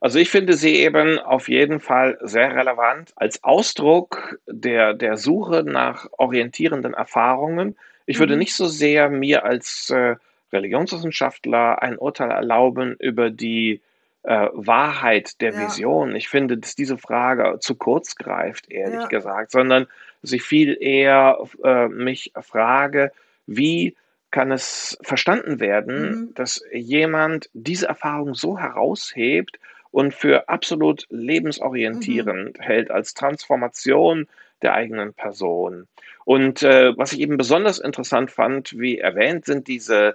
Also 0.00 0.18
ich 0.18 0.30
finde 0.30 0.52
sie 0.54 0.76
eben 0.76 1.18
auf 1.18 1.48
jeden 1.48 1.80
Fall 1.80 2.18
sehr 2.22 2.54
relevant 2.54 3.12
als 3.16 3.42
Ausdruck 3.42 4.38
der, 4.46 4.94
der 4.94 5.16
Suche 5.16 5.64
nach 5.64 6.06
orientierenden 6.12 6.94
Erfahrungen. 6.94 7.76
Ich 8.06 8.18
würde 8.18 8.34
mhm. 8.34 8.40
nicht 8.40 8.54
so 8.54 8.66
sehr 8.66 9.08
mir 9.08 9.44
als 9.44 9.90
äh, 9.90 10.16
Religionswissenschaftler 10.52 11.82
ein 11.82 11.98
Urteil 11.98 12.30
erlauben 12.30 12.96
über 13.00 13.30
die 13.30 13.80
äh, 14.22 14.48
Wahrheit 14.52 15.40
der 15.40 15.52
ja. 15.52 15.66
Vision. 15.66 16.14
Ich 16.14 16.28
finde, 16.28 16.58
dass 16.58 16.76
diese 16.76 16.98
Frage 16.98 17.58
zu 17.60 17.74
kurz 17.74 18.14
greift, 18.14 18.70
ehrlich 18.70 19.00
ja. 19.00 19.06
gesagt, 19.06 19.50
sondern 19.50 19.86
dass 20.22 20.32
ich 20.32 20.42
viel 20.42 20.76
eher 20.80 21.38
äh, 21.64 21.88
mich 21.88 22.32
frage, 22.40 23.12
wie 23.46 23.96
kann 24.30 24.52
es 24.52 24.98
verstanden 25.02 25.60
werden, 25.60 26.10
mhm. 26.10 26.34
dass 26.34 26.62
jemand 26.72 27.48
diese 27.54 27.86
Erfahrung 27.86 28.34
so 28.34 28.58
heraushebt 28.58 29.58
und 29.90 30.14
für 30.14 30.48
absolut 30.48 31.06
lebensorientierend 31.10 32.58
mhm. 32.58 32.62
hält 32.62 32.90
als 32.90 33.14
Transformation 33.14 34.26
der 34.62 34.74
eigenen 34.74 35.14
Person. 35.14 35.86
Und 36.24 36.62
äh, 36.62 36.96
was 36.96 37.12
ich 37.12 37.20
eben 37.20 37.38
besonders 37.38 37.78
interessant 37.78 38.30
fand, 38.30 38.78
wie 38.78 38.98
erwähnt, 38.98 39.46
sind 39.46 39.66
diese 39.66 40.14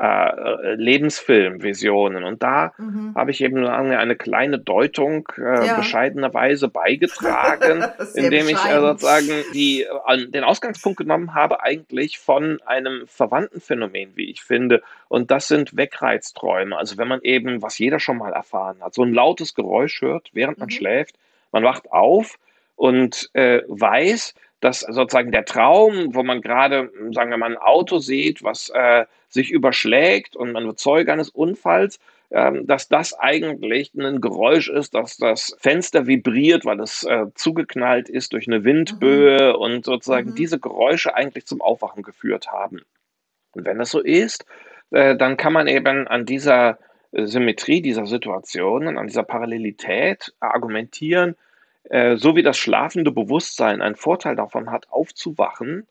äh, 0.00 0.74
Lebensfilmvisionen. 0.76 2.24
Und 2.24 2.42
da 2.42 2.72
mhm. 2.78 3.14
habe 3.14 3.30
ich 3.30 3.42
eben 3.42 3.60
nur 3.60 3.72
eine 3.72 4.16
kleine 4.16 4.58
Deutung 4.58 5.28
äh, 5.36 5.66
ja. 5.66 5.76
bescheidenerweise 5.76 6.68
beigetragen, 6.68 7.84
indem 8.14 8.48
ich 8.48 8.64
äh, 8.64 8.80
sozusagen 8.80 9.28
die, 9.52 9.82
äh, 9.82 10.26
den 10.26 10.42
Ausgangspunkt 10.42 10.98
genommen 10.98 11.34
habe, 11.34 11.62
eigentlich 11.62 12.18
von 12.18 12.60
einem 12.64 13.06
verwandten 13.06 13.60
Phänomen, 13.60 14.12
wie 14.14 14.30
ich 14.30 14.42
finde. 14.42 14.82
Und 15.08 15.30
das 15.30 15.48
sind 15.48 15.76
Wegreizträume. 15.76 16.78
Also 16.78 16.96
wenn 16.96 17.08
man 17.08 17.20
eben, 17.22 17.60
was 17.60 17.78
jeder 17.78 18.00
schon 18.00 18.16
mal 18.16 18.32
erfahren 18.32 18.78
hat, 18.80 18.94
so 18.94 19.02
ein 19.02 19.12
lautes 19.12 19.54
Geräusch 19.54 20.00
hört, 20.00 20.30
während 20.32 20.58
man 20.58 20.68
mhm. 20.68 20.72
schläft, 20.72 21.16
man 21.52 21.62
wacht 21.62 21.92
auf 21.92 22.38
und 22.74 23.28
äh, 23.34 23.60
weiß, 23.68 24.34
dass 24.60 24.80
sozusagen 24.80 25.32
der 25.32 25.44
Traum, 25.44 26.14
wo 26.14 26.22
man 26.22 26.42
gerade, 26.42 26.92
sagen 27.12 27.30
wir 27.30 27.38
mal, 27.38 27.50
ein 27.50 27.56
Auto 27.56 27.98
sieht, 27.98 28.42
was 28.42 28.70
äh, 28.70 29.06
sich 29.28 29.50
überschlägt 29.50 30.36
und 30.36 30.52
man 30.52 30.66
wird 30.66 30.78
Zeuge 30.78 31.12
eines 31.12 31.30
Unfalls, 31.30 31.98
ähm, 32.30 32.66
dass 32.66 32.88
das 32.88 33.18
eigentlich 33.18 33.92
ein 33.94 34.20
Geräusch 34.20 34.68
ist, 34.68 34.94
dass 34.94 35.16
das 35.16 35.56
Fenster 35.58 36.06
vibriert, 36.06 36.64
weil 36.64 36.80
es 36.80 37.04
äh, 37.04 37.26
zugeknallt 37.34 38.08
ist 38.08 38.32
durch 38.32 38.46
eine 38.46 38.62
Windböe 38.64 39.54
mhm. 39.54 39.60
und 39.60 39.84
sozusagen 39.84 40.30
mhm. 40.30 40.34
diese 40.34 40.60
Geräusche 40.60 41.14
eigentlich 41.14 41.46
zum 41.46 41.60
Aufwachen 41.60 42.02
geführt 42.02 42.52
haben. 42.52 42.82
Und 43.52 43.64
wenn 43.64 43.78
das 43.78 43.90
so 43.90 44.00
ist, 44.00 44.44
äh, 44.90 45.16
dann 45.16 45.36
kann 45.36 45.52
man 45.52 45.66
eben 45.66 46.06
an 46.06 46.24
dieser 46.24 46.78
Symmetrie 47.12 47.82
dieser 47.82 48.06
Situationen, 48.06 48.96
an 48.96 49.08
dieser 49.08 49.24
Parallelität 49.24 50.32
argumentieren, 50.38 51.34
äh, 51.84 52.16
so 52.16 52.36
wie 52.36 52.42
das 52.42 52.58
schlafende 52.58 53.12
Bewusstsein 53.12 53.82
einen 53.82 53.96
Vorteil 53.96 54.36
davon 54.36 54.70
hat, 54.70 54.90
aufzuwachen, 54.90 55.86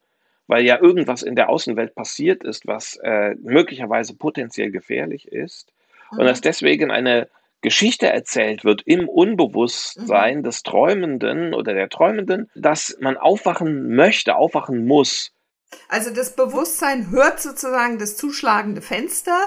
weil 0.47 0.65
ja 0.65 0.79
irgendwas 0.79 1.23
in 1.23 1.35
der 1.35 1.49
Außenwelt 1.49 1.95
passiert 1.95 2.43
ist, 2.43 2.67
was 2.67 2.97
äh, 3.03 3.35
möglicherweise 3.41 4.15
potenziell 4.15 4.71
gefährlich 4.71 5.27
ist, 5.27 5.71
mhm. 6.11 6.19
und 6.19 6.25
dass 6.25 6.41
deswegen 6.41 6.91
eine 6.91 7.27
Geschichte 7.61 8.07
erzählt 8.07 8.63
wird 8.63 8.83
im 8.85 9.09
Unbewusstsein 9.09 10.39
mhm. 10.39 10.43
des 10.43 10.63
Träumenden 10.63 11.53
oder 11.53 11.73
der 11.73 11.89
Träumenden, 11.89 12.49
dass 12.55 12.97
man 12.99 13.17
aufwachen 13.17 13.95
möchte, 13.95 14.35
aufwachen 14.35 14.85
muss. 14.85 15.33
Also 15.87 16.11
das 16.11 16.35
Bewusstsein 16.35 17.11
hört 17.11 17.39
sozusagen 17.39 17.99
das 17.99 18.15
zuschlagende 18.15 18.81
Fenster, 18.81 19.37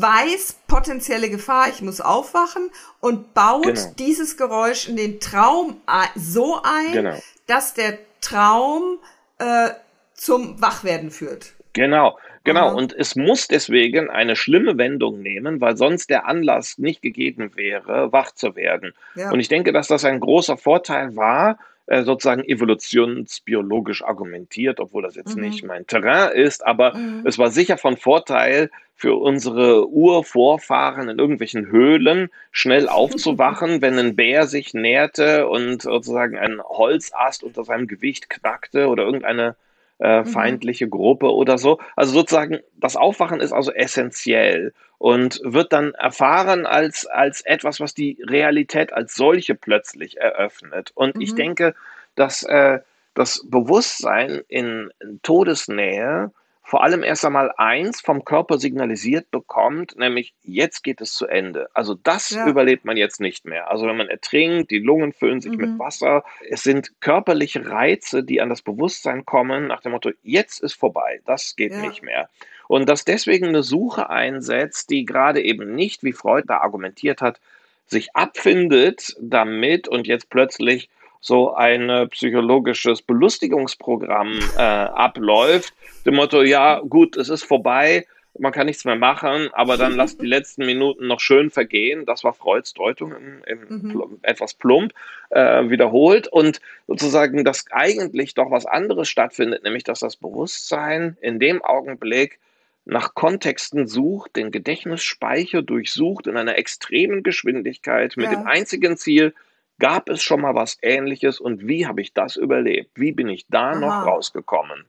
weiß 0.00 0.60
potenzielle 0.66 1.30
Gefahr, 1.30 1.68
ich 1.68 1.82
muss 1.82 2.00
aufwachen 2.00 2.70
und 3.00 3.34
baut 3.34 3.64
genau. 3.64 3.92
dieses 3.98 4.36
Geräusch 4.36 4.88
in 4.88 4.96
den 4.96 5.20
Traum 5.20 5.80
so 6.14 6.60
ein, 6.62 6.92
genau. 6.92 7.22
dass 7.46 7.74
der 7.74 7.98
Traum 8.20 8.98
äh, 9.38 9.70
zum 10.14 10.60
Wachwerden 10.60 11.10
führt. 11.10 11.52
Genau, 11.72 12.18
genau. 12.42 12.68
Aha. 12.68 12.74
Und 12.74 12.94
es 12.94 13.16
muss 13.16 13.48
deswegen 13.48 14.08
eine 14.08 14.34
schlimme 14.34 14.78
Wendung 14.78 15.20
nehmen, 15.20 15.60
weil 15.60 15.76
sonst 15.76 16.08
der 16.08 16.26
Anlass 16.26 16.78
nicht 16.78 17.02
gegeben 17.02 17.52
wäre, 17.54 18.12
wach 18.12 18.32
zu 18.32 18.56
werden. 18.56 18.94
Ja. 19.14 19.30
Und 19.30 19.40
ich 19.40 19.48
denke, 19.48 19.72
dass 19.72 19.88
das 19.88 20.04
ein 20.04 20.20
großer 20.20 20.56
Vorteil 20.56 21.16
war, 21.16 21.58
äh, 21.86 22.02
sozusagen 22.02 22.44
evolutionsbiologisch 22.44 24.02
argumentiert, 24.02 24.80
obwohl 24.80 25.02
das 25.02 25.14
jetzt 25.14 25.36
mhm. 25.36 25.42
nicht 25.42 25.64
mein 25.64 25.86
Terrain 25.86 26.32
ist, 26.32 26.66
aber 26.66 26.94
mhm. 26.94 27.22
es 27.24 27.38
war 27.38 27.50
sicher 27.50 27.78
von 27.78 27.96
Vorteil 27.96 28.70
für 28.96 29.14
unsere 29.14 29.88
Urvorfahren 29.88 31.08
in 31.08 31.18
irgendwelchen 31.18 31.66
Höhlen 31.66 32.30
schnell 32.50 32.88
aufzuwachen, 32.88 33.82
wenn 33.82 33.98
ein 33.98 34.16
Bär 34.16 34.46
sich 34.46 34.74
näherte 34.74 35.48
und 35.48 35.82
sozusagen 35.82 36.36
ein 36.36 36.60
Holzast 36.62 37.44
unter 37.44 37.64
seinem 37.64 37.86
Gewicht 37.86 38.30
knackte 38.30 38.88
oder 38.88 39.04
irgendeine 39.04 39.54
äh, 39.98 40.20
mhm. 40.20 40.26
feindliche 40.26 40.88
Gruppe 40.88 41.34
oder 41.34 41.58
so. 41.58 41.78
Also 41.94 42.12
sozusagen 42.12 42.60
das 42.76 42.96
Aufwachen 42.96 43.40
ist 43.40 43.52
also 43.52 43.72
essentiell 43.72 44.72
und 44.98 45.40
wird 45.44 45.72
dann 45.72 45.94
erfahren 45.94 46.66
als, 46.66 47.06
als 47.06 47.42
etwas, 47.42 47.80
was 47.80 47.94
die 47.94 48.18
Realität 48.26 48.92
als 48.92 49.14
solche 49.14 49.54
plötzlich 49.54 50.18
eröffnet. 50.18 50.92
Und 50.94 51.16
mhm. 51.16 51.22
ich 51.22 51.34
denke, 51.34 51.74
dass 52.14 52.42
äh, 52.42 52.80
das 53.14 53.44
Bewusstsein 53.48 54.42
in 54.48 54.90
Todesnähe 55.22 56.30
vor 56.66 56.82
allem 56.82 57.04
erst 57.04 57.24
einmal 57.24 57.52
eins 57.58 58.00
vom 58.00 58.24
Körper 58.24 58.58
signalisiert 58.58 59.30
bekommt, 59.30 59.96
nämlich 59.96 60.34
jetzt 60.42 60.82
geht 60.82 61.00
es 61.00 61.12
zu 61.12 61.28
Ende. 61.28 61.68
Also 61.74 61.94
das 61.94 62.30
ja. 62.30 62.44
überlebt 62.48 62.84
man 62.84 62.96
jetzt 62.96 63.20
nicht 63.20 63.44
mehr. 63.44 63.70
Also 63.70 63.86
wenn 63.86 63.96
man 63.96 64.08
ertrinkt, 64.08 64.72
die 64.72 64.80
Lungen 64.80 65.12
füllen 65.12 65.40
sich 65.40 65.52
mhm. 65.52 65.58
mit 65.58 65.78
Wasser. 65.78 66.24
Es 66.50 66.64
sind 66.64 67.00
körperliche 67.00 67.70
Reize, 67.70 68.24
die 68.24 68.40
an 68.40 68.48
das 68.48 68.62
Bewusstsein 68.62 69.24
kommen, 69.24 69.68
nach 69.68 69.80
dem 69.80 69.92
Motto, 69.92 70.10
jetzt 70.24 70.60
ist 70.60 70.74
vorbei, 70.74 71.20
das 71.24 71.54
geht 71.54 71.70
ja. 71.70 71.82
nicht 71.82 72.02
mehr. 72.02 72.28
Und 72.66 72.88
dass 72.88 73.04
deswegen 73.04 73.46
eine 73.46 73.62
Suche 73.62 74.10
einsetzt, 74.10 74.90
die 74.90 75.04
gerade 75.04 75.40
eben 75.40 75.72
nicht, 75.72 76.02
wie 76.02 76.12
Freud 76.12 76.46
da 76.48 76.58
argumentiert 76.58 77.22
hat, 77.22 77.38
sich 77.86 78.16
abfindet 78.16 79.14
damit 79.20 79.86
und 79.86 80.08
jetzt 80.08 80.30
plötzlich 80.30 80.88
so 81.20 81.54
ein 81.54 82.08
psychologisches 82.10 83.02
Belustigungsprogramm 83.02 84.38
äh, 84.56 84.60
abläuft, 84.60 85.74
dem 86.04 86.14
Motto, 86.14 86.42
ja 86.42 86.80
gut, 86.80 87.16
es 87.16 87.28
ist 87.28 87.44
vorbei, 87.44 88.06
man 88.38 88.52
kann 88.52 88.66
nichts 88.66 88.84
mehr 88.84 88.96
machen, 88.96 89.48
aber 89.52 89.76
dann 89.76 89.96
lasst 89.96 90.20
die 90.20 90.26
letzten 90.26 90.66
Minuten 90.66 91.06
noch 91.06 91.20
schön 91.20 91.50
vergehen. 91.50 92.06
Das 92.06 92.24
war 92.24 92.32
Freuds 92.32 92.74
Deutung 92.74 93.12
im, 93.12 93.42
im 93.46 93.78
mhm. 93.82 94.18
etwas 94.22 94.54
plump 94.54 94.92
äh, 95.30 95.68
wiederholt 95.68 96.28
und 96.28 96.60
sozusagen, 96.86 97.44
dass 97.44 97.64
eigentlich 97.70 98.34
doch 98.34 98.50
was 98.50 98.66
anderes 98.66 99.08
stattfindet, 99.08 99.64
nämlich 99.64 99.84
dass 99.84 100.00
das 100.00 100.16
Bewusstsein 100.16 101.16
in 101.20 101.38
dem 101.38 101.62
Augenblick 101.62 102.38
nach 102.84 103.14
Kontexten 103.14 103.88
sucht, 103.88 104.36
den 104.36 104.52
Gedächtnisspeicher 104.52 105.62
durchsucht 105.62 106.28
in 106.28 106.36
einer 106.36 106.56
extremen 106.56 107.24
Geschwindigkeit 107.24 108.16
mit 108.16 108.26
ja. 108.26 108.36
dem 108.36 108.46
einzigen 108.46 108.96
Ziel, 108.96 109.34
Gab 109.78 110.08
es 110.08 110.22
schon 110.22 110.40
mal 110.40 110.54
was 110.54 110.78
Ähnliches 110.82 111.40
und 111.40 111.66
wie 111.66 111.86
habe 111.86 112.00
ich 112.00 112.14
das 112.14 112.36
überlebt? 112.36 112.90
Wie 112.94 113.12
bin 113.12 113.28
ich 113.28 113.46
da 113.48 113.70
Aha. 113.70 113.78
noch 113.78 114.06
rausgekommen? 114.06 114.86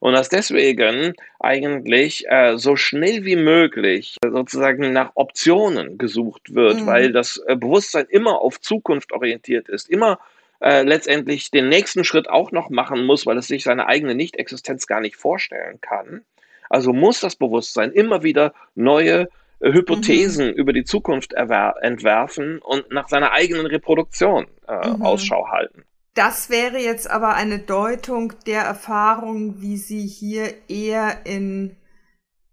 Und 0.00 0.12
dass 0.12 0.28
deswegen 0.28 1.14
eigentlich 1.40 2.24
äh, 2.28 2.56
so 2.56 2.76
schnell 2.76 3.24
wie 3.24 3.36
möglich 3.36 4.16
sozusagen 4.24 4.92
nach 4.92 5.10
Optionen 5.14 5.98
gesucht 5.98 6.54
wird, 6.54 6.82
mhm. 6.82 6.86
weil 6.86 7.12
das 7.12 7.42
äh, 7.46 7.56
Bewusstsein 7.56 8.06
immer 8.08 8.40
auf 8.40 8.60
Zukunft 8.60 9.12
orientiert 9.12 9.68
ist, 9.68 9.90
immer 9.90 10.20
äh, 10.60 10.82
letztendlich 10.82 11.50
den 11.50 11.68
nächsten 11.68 12.04
Schritt 12.04 12.28
auch 12.30 12.52
noch 12.52 12.70
machen 12.70 13.06
muss, 13.06 13.26
weil 13.26 13.38
es 13.38 13.48
sich 13.48 13.64
seine 13.64 13.86
eigene 13.86 14.14
Nichtexistenz 14.14 14.86
gar 14.86 15.00
nicht 15.00 15.16
vorstellen 15.16 15.80
kann. 15.80 16.24
Also 16.70 16.92
muss 16.92 17.20
das 17.20 17.36
Bewusstsein 17.36 17.92
immer 17.92 18.22
wieder 18.22 18.52
neue 18.74 19.28
Hypothesen 19.60 20.48
mhm. 20.48 20.54
über 20.54 20.72
die 20.72 20.82
Zukunft 20.84 21.34
entwerfen 21.34 22.60
und 22.60 22.90
nach 22.90 23.08
seiner 23.08 23.32
eigenen 23.32 23.66
Reproduktion 23.66 24.46
äh, 24.66 24.88
mhm. 24.88 25.02
Ausschau 25.02 25.48
halten. 25.48 25.84
Das 26.14 26.48
wäre 26.50 26.78
jetzt 26.78 27.10
aber 27.10 27.34
eine 27.34 27.58
Deutung 27.60 28.32
der 28.46 28.62
Erfahrung, 28.62 29.60
wie 29.60 29.76
sie 29.76 30.06
hier 30.06 30.54
eher 30.68 31.26
in 31.26 31.76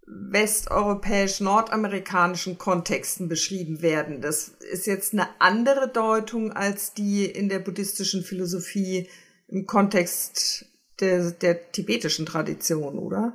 westeuropäisch-nordamerikanischen 0.06 2.58
Kontexten 2.58 3.28
beschrieben 3.28 3.82
werden. 3.82 4.20
Das 4.20 4.48
ist 4.48 4.86
jetzt 4.86 5.12
eine 5.12 5.26
andere 5.40 5.88
Deutung 5.88 6.52
als 6.52 6.94
die 6.94 7.24
in 7.24 7.48
der 7.48 7.58
buddhistischen 7.58 8.22
Philosophie 8.22 9.08
im 9.48 9.66
Kontext 9.66 10.66
der, 11.00 11.32
der 11.32 11.72
tibetischen 11.72 12.24
Tradition, 12.24 12.98
oder? 12.98 13.32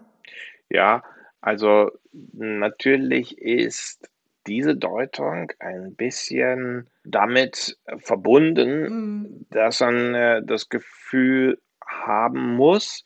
Ja, 0.69 1.03
also 1.41 1.91
natürlich 2.34 3.38
ist 3.38 4.10
diese 4.47 4.75
Deutung 4.75 5.51
ein 5.60 5.95
bisschen 5.95 6.88
damit 7.04 7.77
verbunden, 7.97 8.84
mhm. 8.84 9.45
dass 9.49 9.80
man 9.82 10.15
äh, 10.15 10.41
das 10.43 10.69
Gefühl 10.69 11.60
haben 11.86 12.56
muss, 12.56 13.04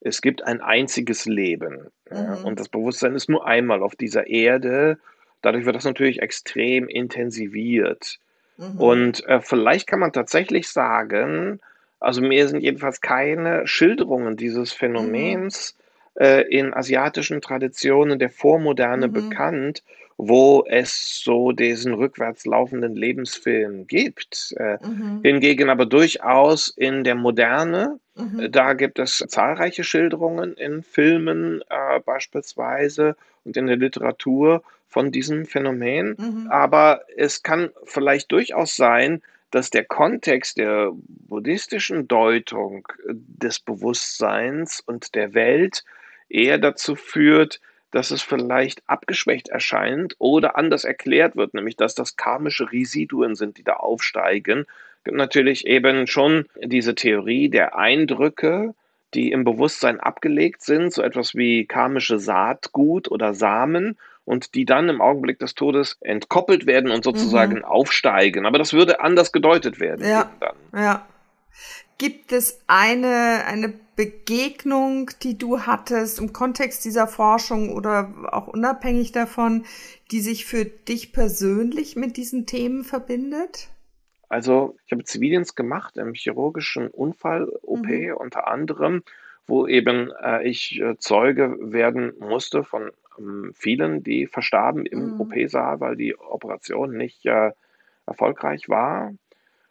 es 0.00 0.22
gibt 0.22 0.44
ein 0.44 0.60
einziges 0.60 1.26
Leben. 1.26 1.88
Mhm. 2.10 2.44
und 2.44 2.58
das 2.58 2.70
Bewusstsein 2.70 3.14
ist 3.14 3.28
nur 3.28 3.46
einmal 3.46 3.82
auf 3.82 3.94
dieser 3.94 4.28
Erde. 4.28 4.98
Dadurch 5.42 5.66
wird 5.66 5.76
das 5.76 5.84
natürlich 5.84 6.22
extrem 6.22 6.88
intensiviert. 6.88 8.18
Mhm. 8.56 8.80
Und 8.80 9.26
äh, 9.26 9.42
vielleicht 9.42 9.86
kann 9.86 10.00
man 10.00 10.12
tatsächlich 10.12 10.68
sagen, 10.68 11.60
also 12.00 12.22
mir 12.22 12.48
sind 12.48 12.60
jedenfalls 12.60 13.02
keine 13.02 13.66
Schilderungen 13.66 14.36
dieses 14.36 14.72
mhm. 14.74 14.78
Phänomens 14.78 15.76
äh, 16.18 16.42
in 16.48 16.74
asiatischen 16.74 17.40
Traditionen 17.40 18.18
der 18.18 18.30
Vormoderne 18.30 19.08
mhm. 19.08 19.12
bekannt, 19.12 19.82
wo 20.16 20.64
es 20.66 21.22
so 21.22 21.52
diesen 21.52 21.94
rückwärts 21.94 22.44
laufenden 22.44 22.96
Lebensfilm 22.96 23.86
gibt. 23.86 24.52
Äh, 24.58 24.78
mhm. 24.84 25.20
Hingegen 25.22 25.70
aber 25.70 25.86
durchaus 25.86 26.68
in 26.68 27.04
der 27.04 27.14
Moderne, 27.14 28.00
mhm. 28.16 28.40
Äh, 28.40 28.50
da 28.50 28.72
gibt 28.72 28.98
es 28.98 29.24
zahlreiche 29.28 29.84
Schilderungen 29.84 30.54
in 30.54 30.82
Filmen 30.82 31.62
äh, 31.70 32.00
beispielsweise 32.00 33.16
und 33.44 33.56
in 33.56 33.68
der 33.68 33.76
Literatur 33.76 34.62
von 34.88 35.12
diesem 35.12 35.46
Phänomen. 35.46 36.16
Mhm. 36.18 36.48
Aber 36.50 37.02
es 37.16 37.44
kann 37.44 37.70
vielleicht 37.84 38.32
durchaus 38.32 38.74
sein, 38.74 39.22
dass 39.52 39.70
der 39.70 39.84
Kontext 39.84 40.58
der 40.58 40.90
buddhistischen 40.96 42.08
Deutung 42.08 42.88
des 43.06 43.60
Bewusstseins 43.60 44.80
und 44.84 45.14
der 45.14 45.32
Welt 45.32 45.84
eher 46.28 46.58
dazu 46.58 46.96
führt, 46.96 47.60
dass 47.90 48.10
es 48.10 48.22
vielleicht 48.22 48.82
abgeschwächt 48.86 49.48
erscheint 49.48 50.14
oder 50.18 50.56
anders 50.56 50.84
erklärt 50.84 51.36
wird, 51.36 51.54
nämlich 51.54 51.76
dass 51.76 51.94
das 51.94 52.16
karmische 52.16 52.70
Residuen 52.70 53.34
sind, 53.34 53.56
die 53.58 53.64
da 53.64 53.74
aufsteigen. 53.74 54.66
Natürlich 55.10 55.66
eben 55.66 56.06
schon 56.06 56.44
diese 56.62 56.94
Theorie 56.94 57.48
der 57.48 57.78
Eindrücke, 57.78 58.74
die 59.14 59.32
im 59.32 59.44
Bewusstsein 59.44 60.00
abgelegt 60.00 60.60
sind, 60.62 60.92
so 60.92 61.02
etwas 61.02 61.34
wie 61.34 61.64
karmische 61.64 62.18
Saatgut 62.18 63.10
oder 63.10 63.32
Samen 63.32 63.96
und 64.26 64.54
die 64.54 64.66
dann 64.66 64.90
im 64.90 65.00
Augenblick 65.00 65.38
des 65.38 65.54
Todes 65.54 65.96
entkoppelt 66.02 66.66
werden 66.66 66.90
und 66.90 67.04
sozusagen 67.04 67.58
mhm. 67.58 67.64
aufsteigen. 67.64 68.44
Aber 68.44 68.58
das 68.58 68.74
würde 68.74 69.00
anders 69.00 69.32
gedeutet 69.32 69.80
werden. 69.80 70.06
Ja. 70.06 70.30
ja. 70.74 71.06
Gibt 71.96 72.32
es 72.32 72.60
eine, 72.66 73.44
eine 73.46 73.72
Begegnung, 73.98 75.10
die 75.24 75.36
du 75.36 75.62
hattest 75.62 76.20
im 76.20 76.32
Kontext 76.32 76.84
dieser 76.84 77.08
Forschung 77.08 77.74
oder 77.74 78.14
auch 78.30 78.46
unabhängig 78.46 79.10
davon, 79.10 79.64
die 80.12 80.20
sich 80.20 80.44
für 80.44 80.64
dich 80.64 81.12
persönlich 81.12 81.96
mit 81.96 82.16
diesen 82.16 82.46
Themen 82.46 82.84
verbindet? 82.84 83.70
Also 84.28 84.76
ich 84.86 84.92
habe 84.92 85.02
Zivildienst 85.02 85.56
gemacht 85.56 85.96
im 85.96 86.14
chirurgischen 86.14 86.86
Unfall-OP 86.86 87.86
mhm. 87.86 88.14
unter 88.16 88.46
anderem, 88.46 89.02
wo 89.48 89.66
eben 89.66 90.12
äh, 90.22 90.46
ich 90.46 90.80
äh, 90.80 90.96
Zeuge 90.98 91.56
werden 91.60 92.12
musste 92.20 92.62
von 92.62 92.92
ähm, 93.18 93.50
vielen, 93.52 94.04
die 94.04 94.28
verstarben 94.28 94.86
im 94.86 95.14
mhm. 95.14 95.20
OP-Saal, 95.22 95.80
weil 95.80 95.96
die 95.96 96.16
Operation 96.16 96.96
nicht 96.96 97.26
äh, 97.26 97.50
erfolgreich 98.06 98.68
war. 98.68 99.12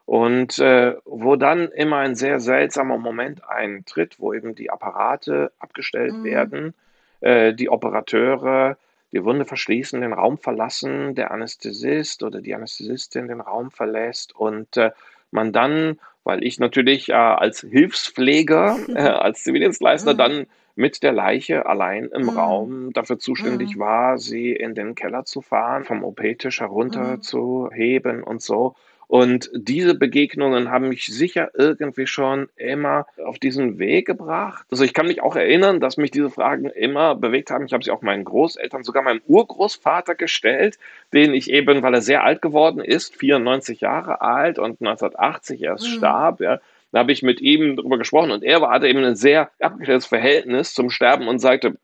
Und 0.08 0.58
äh, 0.60 0.96
wo 1.04 1.36
dann 1.36 1.68
immer 1.68 1.98
ein 1.98 2.16
sehr 2.16 2.40
seltsamer 2.40 2.98
Moment 2.98 3.44
eintritt, 3.48 4.16
wo 4.20 4.34
eben 4.34 4.56
die 4.56 4.70
Apparate 4.70 5.52
abgestellt 5.60 6.14
mhm. 6.14 6.24
werden, 6.24 6.74
äh, 7.20 7.54
die 7.54 7.70
Operateure 7.70 8.78
die 9.12 9.24
Wunde 9.26 9.44
verschließen, 9.44 10.00
den 10.00 10.14
Raum 10.14 10.38
verlassen, 10.38 11.14
der 11.14 11.32
Anästhesist 11.32 12.24
oder 12.24 12.40
die 12.40 12.56
Anästhesistin 12.56 13.28
den 13.28 13.42
Raum 13.42 13.70
verlässt 13.70 14.34
und 14.34 14.78
äh, 14.78 14.92
man 15.32 15.52
dann, 15.52 16.00
weil 16.24 16.42
ich 16.42 16.58
natürlich 16.58 17.10
äh, 17.10 17.14
als 17.14 17.60
Hilfspfleger, 17.60 18.78
äh, 18.88 18.94
als 19.00 19.44
Zivildienstleister 19.44 20.14
mhm. 20.14 20.18
dann 20.18 20.46
mit 20.76 21.04
der 21.04 21.12
Leiche 21.12 21.66
allein 21.66 22.06
im 22.06 22.24
mhm. 22.24 22.30
Raum 22.30 22.94
dafür 22.94 23.20
zuständig 23.20 23.76
mhm. 23.76 23.80
war, 23.82 24.18
sie 24.18 24.54
in 24.54 24.74
den 24.74 24.96
Keller 24.96 25.26
zu 25.26 25.42
fahren, 25.42 25.84
vom 25.84 26.02
OP-Tisch 26.06 26.62
herunter 26.62 27.18
mhm. 27.18 27.22
zu 27.22 27.70
heben 27.74 28.24
und 28.24 28.42
so. 28.42 28.76
Und 29.08 29.50
diese 29.54 29.96
Begegnungen 29.96 30.70
haben 30.70 30.90
mich 30.90 31.06
sicher 31.06 31.52
irgendwie 31.54 32.08
schon 32.08 32.50
immer 32.58 33.08
auf 33.24 33.40
diesen 33.40 33.80
Weg 33.80 34.06
gebracht. 34.06 34.66
Also 34.70 34.84
ich 34.84 34.94
kann 34.94 35.08
mich 35.08 35.22
auch 35.22 35.38
erinnern, 35.38 35.80
dass 35.80 35.96
mich 35.96 36.12
diese 36.12 36.30
Fragen 36.30 36.70
immer 36.70 37.16
bewegt 37.16 37.50
haben. 37.50 37.66
Ich 37.66 37.72
habe 37.72 37.86
sie 37.86 37.92
auch 37.92 38.02
meinen 38.02 38.26
Großeltern, 38.26 38.84
sogar 38.84 39.04
meinem 39.04 39.22
Urgroßvater 39.26 40.16
gestellt, 40.16 40.78
den 41.14 41.34
ich 41.34 41.50
eben, 41.50 41.82
weil 41.84 41.94
er 41.94 42.02
sehr 42.02 42.26
alt 42.26 42.42
geworden 42.42 42.82
ist, 42.82 43.16
94 43.16 43.80
Jahre 43.80 44.20
alt 44.20 44.60
und 44.60 44.82
1980 44.82 45.62
erst 45.64 45.86
mhm. 45.86 45.98
starb, 45.98 46.42
ja, 46.42 46.60
da 46.92 47.00
habe 47.00 47.12
ich 47.12 47.22
mit 47.22 47.42
ihm 47.42 47.76
darüber 47.76 47.98
gesprochen 47.98 48.32
und 48.32 48.44
er 48.44 48.62
hatte 48.62 48.88
eben 48.88 49.04
ein 49.04 49.16
sehr 49.16 49.52
abgestelltes 49.60 50.06
Verhältnis 50.06 50.74
zum 50.74 50.90
Sterben 50.90 51.28
und 51.28 51.40
sagte, 51.40 51.78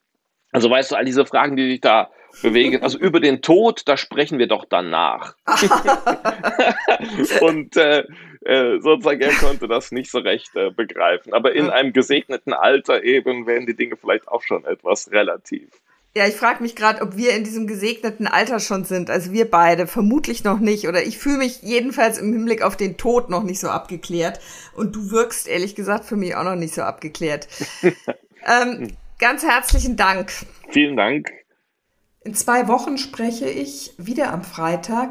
also 0.51 0.69
weißt 0.69 0.91
du, 0.91 0.95
all 0.95 1.05
diese 1.05 1.25
Fragen, 1.25 1.57
die 1.57 1.67
dich 1.67 1.81
da 1.81 2.09
bewegen, 2.41 2.81
also 2.81 2.97
über 2.97 3.19
den 3.19 3.41
Tod, 3.41 3.83
da 3.85 3.97
sprechen 3.97 4.39
wir 4.39 4.47
doch 4.47 4.65
danach. 4.65 5.35
und 7.41 7.77
äh, 7.77 8.03
äh, 8.45 8.79
sozusagen, 8.79 9.21
er 9.21 9.33
konnte 9.33 9.67
das 9.67 9.91
nicht 9.91 10.11
so 10.11 10.19
recht 10.19 10.55
äh, 10.55 10.69
begreifen. 10.69 11.33
Aber 11.33 11.53
in 11.53 11.69
einem 11.69 11.93
gesegneten 11.93 12.53
Alter 12.53 13.03
eben 13.03 13.47
werden 13.47 13.65
die 13.65 13.75
Dinge 13.75 13.95
vielleicht 13.95 14.27
auch 14.27 14.41
schon 14.41 14.65
etwas 14.65 15.11
relativ. 15.11 15.69
Ja, 16.15 16.27
ich 16.27 16.35
frage 16.35 16.61
mich 16.61 16.75
gerade, 16.75 17.01
ob 17.01 17.17
wir 17.17 17.31
in 17.31 17.43
diesem 17.43 17.65
gesegneten 17.65 18.27
Alter 18.27 18.59
schon 18.59 18.85
sind. 18.85 19.09
Also 19.09 19.31
wir 19.31 19.49
beide, 19.49 19.87
vermutlich 19.87 20.43
noch 20.43 20.59
nicht. 20.59 20.87
Oder 20.87 21.03
ich 21.03 21.17
fühle 21.17 21.39
mich 21.39 21.63
jedenfalls 21.63 22.19
im 22.19 22.31
Hinblick 22.33 22.61
auf 22.61 22.77
den 22.77 22.97
Tod 22.97 23.29
noch 23.29 23.41
nicht 23.41 23.59
so 23.59 23.69
abgeklärt. 23.69 24.39
Und 24.75 24.95
du 24.95 25.09
wirkst 25.09 25.47
ehrlich 25.47 25.73
gesagt 25.73 26.05
für 26.05 26.15
mich 26.15 26.35
auch 26.35 26.43
noch 26.43 26.55
nicht 26.55 26.75
so 26.75 26.83
abgeklärt. 26.83 27.47
ähm, 28.45 28.89
ganz 29.17 29.43
herzlichen 29.43 29.95
Dank. 29.95 30.31
Vielen 30.69 30.97
Dank. 30.97 31.31
In 32.25 32.35
zwei 32.35 32.69
Wochen 32.69 32.97
spreche 32.97 33.49
ich 33.49 33.93
wieder 33.97 34.31
am 34.31 34.43
Freitag 34.43 35.09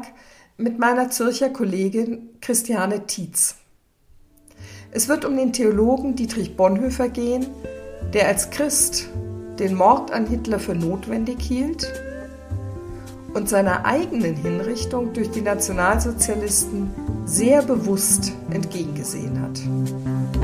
mit 0.57 0.79
meiner 0.79 1.11
Zürcher 1.11 1.51
Kollegin 1.51 2.29
Christiane 2.41 3.05
Tietz. 3.05 3.55
Es 4.89 5.07
wird 5.07 5.23
um 5.23 5.37
den 5.37 5.53
Theologen 5.53 6.15
Dietrich 6.15 6.57
Bonhoeffer 6.57 7.09
gehen, 7.09 7.45
der 8.13 8.27
als 8.27 8.49
Christ 8.49 9.09
den 9.59 9.75
Mord 9.75 10.11
an 10.11 10.25
Hitler 10.25 10.57
für 10.57 10.73
notwendig 10.73 11.39
hielt 11.39 11.87
und 13.35 13.47
seiner 13.47 13.85
eigenen 13.85 14.35
Hinrichtung 14.35 15.13
durch 15.13 15.29
die 15.29 15.41
Nationalsozialisten 15.41 16.89
sehr 17.25 17.61
bewusst 17.61 18.31
entgegengesehen 18.49 19.39
hat. 19.39 20.42